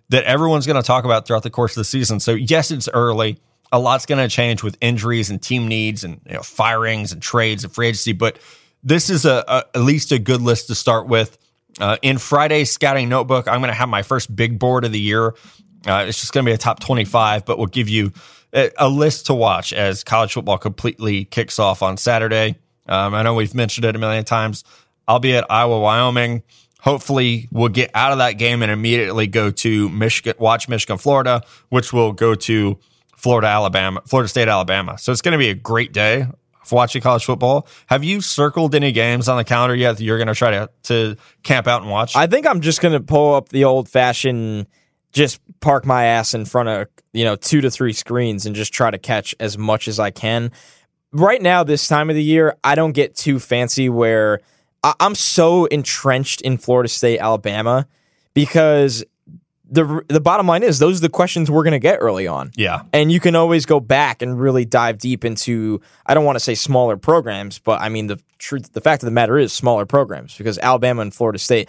[0.09, 2.20] that everyone's going to talk about throughout the course of the season.
[2.20, 3.40] So, yes, it's early.
[3.72, 7.20] A lot's going to change with injuries and team needs and you know, firings and
[7.20, 8.12] trades and free agency.
[8.12, 8.38] But
[8.84, 11.36] this is a, a at least a good list to start with.
[11.80, 15.01] Uh, in Friday's scouting notebook, I'm going to have my first big board of the
[15.01, 15.34] year.
[15.84, 18.12] Uh, it's just going to be a top 25, but we'll give you
[18.52, 22.56] a, a, list to watch as college football completely kicks off on Saturday.
[22.88, 24.64] Um, I know we've mentioned it a million times.
[25.08, 26.42] I'll be at Iowa, Wyoming.
[26.80, 31.42] Hopefully, we'll get out of that game and immediately go to Michigan, watch Michigan, Florida,
[31.68, 32.78] which will go to
[33.16, 34.96] Florida, Alabama, Florida State, Alabama.
[34.98, 36.26] So it's going to be a great day
[36.66, 37.66] for watching college football.
[37.86, 40.70] Have you circled any games on the calendar yet that you're going to try to
[40.84, 42.14] to camp out and watch?
[42.14, 44.66] I think I'm just going to pull up the old fashioned,
[45.12, 48.72] just park my ass in front of you know two to three screens and just
[48.72, 50.52] try to catch as much as I can.
[51.12, 54.40] Right now, this time of the year, I don't get too fancy where
[54.82, 57.86] I- I'm so entrenched in Florida State, Alabama,
[58.34, 59.04] because
[59.68, 62.52] the the bottom line is those are the questions we're going to get early on.
[62.54, 62.82] yeah.
[62.92, 66.40] And you can always go back and really dive deep into I don't want to
[66.40, 69.84] say smaller programs, but I mean the truth the fact of the matter is smaller
[69.84, 71.68] programs because Alabama and Florida State.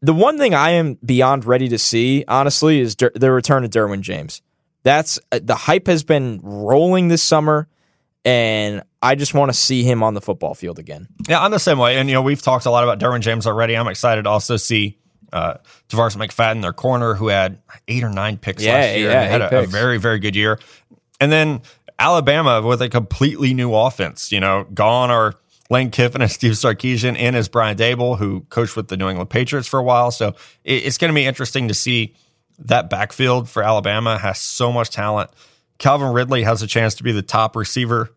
[0.00, 3.70] The one thing I am beyond ready to see, honestly, is Der- the return of
[3.70, 4.40] Derwin James.
[4.84, 7.66] That's uh, the hype has been rolling this summer
[8.24, 11.08] and I just want to see him on the football field again.
[11.28, 11.96] Yeah, I'm the same way.
[11.98, 13.76] And, you know, we've talked a lot about Derwin James already.
[13.76, 14.98] I'm excited to also see
[15.32, 15.54] uh,
[15.88, 19.10] Tarvarus McFadden, their corner, who had eight or nine picks Yeah, last year.
[19.10, 20.58] yeah, and had a, a very, very good year.
[21.20, 21.60] And then
[21.98, 24.32] Alabama with a completely new offense.
[24.32, 25.34] You know, gone are
[25.70, 29.28] Lane Kiffin and Steve Sarkisian, in is Brian Daboll, who coached with the New England
[29.30, 30.10] Patriots for a while.
[30.10, 30.28] So
[30.64, 32.14] it, it's going to be interesting to see
[32.60, 35.30] that backfield for Alabama has so much talent.
[35.78, 38.10] Calvin Ridley has a chance to be the top receiver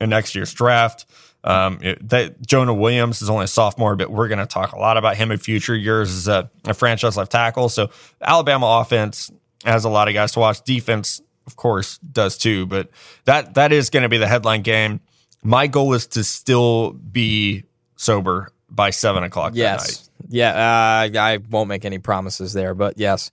[0.00, 1.06] in next year's draft.
[1.44, 4.78] Um, it- that Jonah Williams is only a sophomore, but we're going to talk a
[4.78, 7.68] lot about him in future years as a, a franchise left tackle.
[7.68, 7.90] So
[8.20, 9.30] Alabama offense
[9.64, 10.62] has a lot of guys to watch.
[10.62, 12.66] Defense, of course, does too.
[12.66, 12.90] But
[13.24, 15.00] that that is going to be the headline game.
[15.42, 17.64] My goal is to still be
[17.96, 19.54] sober by seven o'clock.
[19.54, 19.80] that night.
[19.88, 20.10] Yes.
[20.28, 23.32] Yeah, uh, I won't make any promises there, but yes.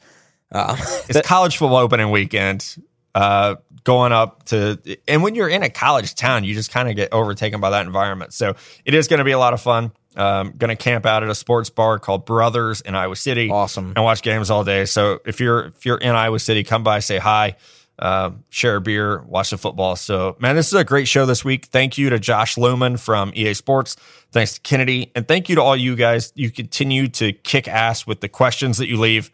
[0.51, 0.75] Uh,
[1.09, 2.75] it's college football opening weekend.
[3.15, 6.95] Uh, going up to, and when you're in a college town, you just kind of
[6.95, 8.33] get overtaken by that environment.
[8.33, 8.55] So
[8.85, 9.91] it is going to be a lot of fun.
[10.15, 13.49] Um, going to camp out at a sports bar called Brothers in Iowa City.
[13.49, 13.93] Awesome.
[13.95, 14.85] And watch games all day.
[14.85, 17.55] So if you're if you're in Iowa City, come by, say hi,
[17.97, 19.95] uh, share a beer, watch the football.
[19.95, 21.65] So man, this is a great show this week.
[21.65, 23.95] Thank you to Josh Looman from EA Sports.
[24.31, 26.33] Thanks to Kennedy, and thank you to all you guys.
[26.35, 29.31] You continue to kick ass with the questions that you leave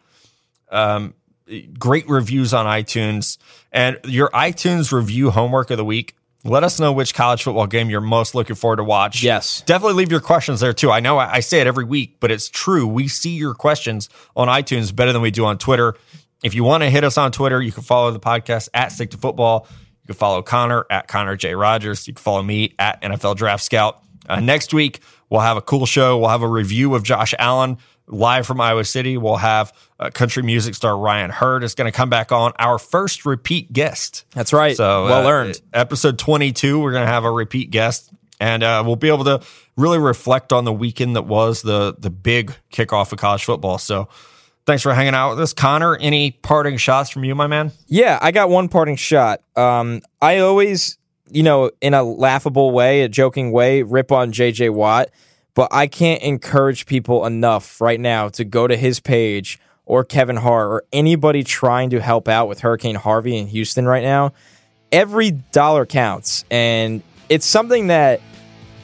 [0.70, 1.14] um,
[1.78, 3.38] great reviews on iTunes
[3.72, 6.14] and your iTunes review homework of the week.
[6.44, 9.22] Let us know which college football game you're most looking forward to watch.
[9.22, 9.62] Yes.
[9.62, 10.92] Definitely leave your questions there too.
[10.92, 12.86] I know I, I say it every week, but it's true.
[12.86, 15.94] We see your questions on iTunes better than we do on Twitter.
[16.44, 19.10] If you want to hit us on Twitter, you can follow the podcast at Stick
[19.10, 19.66] to Football.
[20.02, 21.54] You can follow Connor at Connor J.
[21.54, 22.06] Rogers.
[22.06, 24.02] You can follow me at NFL Draft Scout.
[24.28, 25.00] Uh, next week,
[25.30, 26.18] we'll have a cool show.
[26.18, 29.16] We'll have a review of Josh Allen live from Iowa City.
[29.16, 32.52] We'll have uh, country music star Ryan Hurd is going to come back on.
[32.58, 34.24] Our first repeat guest.
[34.32, 34.76] That's right.
[34.76, 35.60] So well uh, earned.
[35.72, 38.10] Episode 22, we're going to have a repeat guest,
[38.40, 39.40] and uh, we'll be able to
[39.76, 43.78] really reflect on the weekend that was the the big kickoff of college football.
[43.78, 44.08] So.
[44.66, 45.94] Thanks for hanging out with us, Connor.
[45.94, 47.70] Any parting shots from you, my man?
[47.86, 49.40] Yeah, I got one parting shot.
[49.54, 50.98] Um, I always,
[51.30, 55.10] you know, in a laughable way, a joking way, rip on JJ Watt,
[55.56, 60.36] but I can't encourage people enough right now to go to his page or Kevin
[60.36, 64.34] Hart or anybody trying to help out with Hurricane Harvey in Houston right now.
[64.92, 68.20] Every dollar counts, and it's something that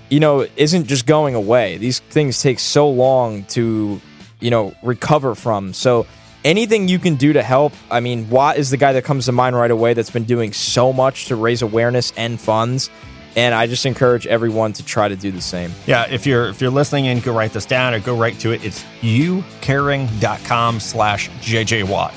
[0.09, 1.77] you know isn't just going away.
[1.77, 4.01] These things take so long to
[4.41, 5.75] you know recover from.
[5.75, 6.07] So
[6.43, 7.75] anything you can do to help.
[7.91, 10.53] I mean, Watt is the guy that comes to mind right away that's been doing
[10.53, 12.91] so much to raise awareness and funds.
[13.35, 15.73] And I just encourage everyone to try to do the same.
[15.87, 18.53] Yeah, if you're if you're listening and go write this down or go right to
[18.53, 22.13] it, it's youcaring.com slash JJ Watt.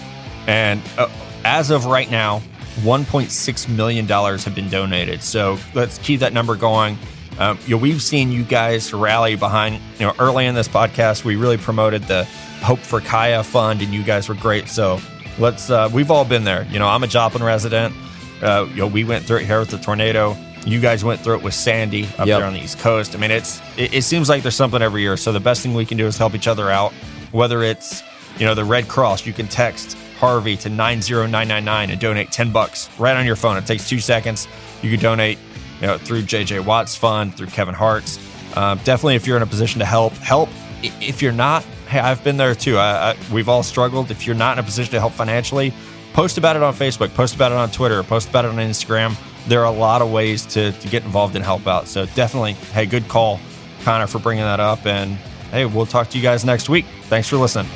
[0.47, 1.09] And uh,
[1.45, 2.41] as of right now,
[2.81, 5.23] $1.6 million have been donated.
[5.23, 6.97] So let's keep that number going.
[7.39, 11.23] Um, you know, we've seen you guys rally behind, you know, early in this podcast,
[11.25, 12.23] we really promoted the
[12.61, 14.67] Hope for Kaya Fund, and you guys were great.
[14.69, 14.99] So
[15.37, 16.65] let's, uh, we've all been there.
[16.69, 17.93] You know, I'm a Joplin resident.
[18.41, 20.35] Uh, you know, we went through it here with the tornado.
[20.65, 22.39] You guys went through it with Sandy up Yep.
[22.39, 23.15] there on the East Coast.
[23.15, 25.15] I mean, it's it, it seems like there's something every year.
[25.15, 26.91] So the best thing we can do is help each other out.
[27.31, 28.01] Whether it's
[28.39, 31.89] you know the Red Cross, you can text Harvey to nine zero nine nine nine
[31.91, 33.57] and donate ten bucks right on your phone.
[33.57, 34.47] It takes two seconds.
[34.81, 35.37] You can donate
[35.81, 38.17] you know through JJ Watts Fund, through Kevin Hart's.
[38.57, 40.49] Um, definitely, if you're in a position to help, help.
[40.81, 42.77] If you're not, hey, I've been there too.
[42.77, 44.09] I, I, we've all struggled.
[44.11, 45.73] If you're not in a position to help financially,
[46.13, 49.15] post about it on Facebook, post about it on Twitter, post about it on Instagram.
[49.47, 51.87] There are a lot of ways to, to get involved and help out.
[51.87, 53.39] So definitely, hey, good call,
[53.83, 54.85] Connor, for bringing that up.
[54.85, 55.11] And
[55.51, 56.85] hey, we'll talk to you guys next week.
[57.03, 57.71] Thanks for listening.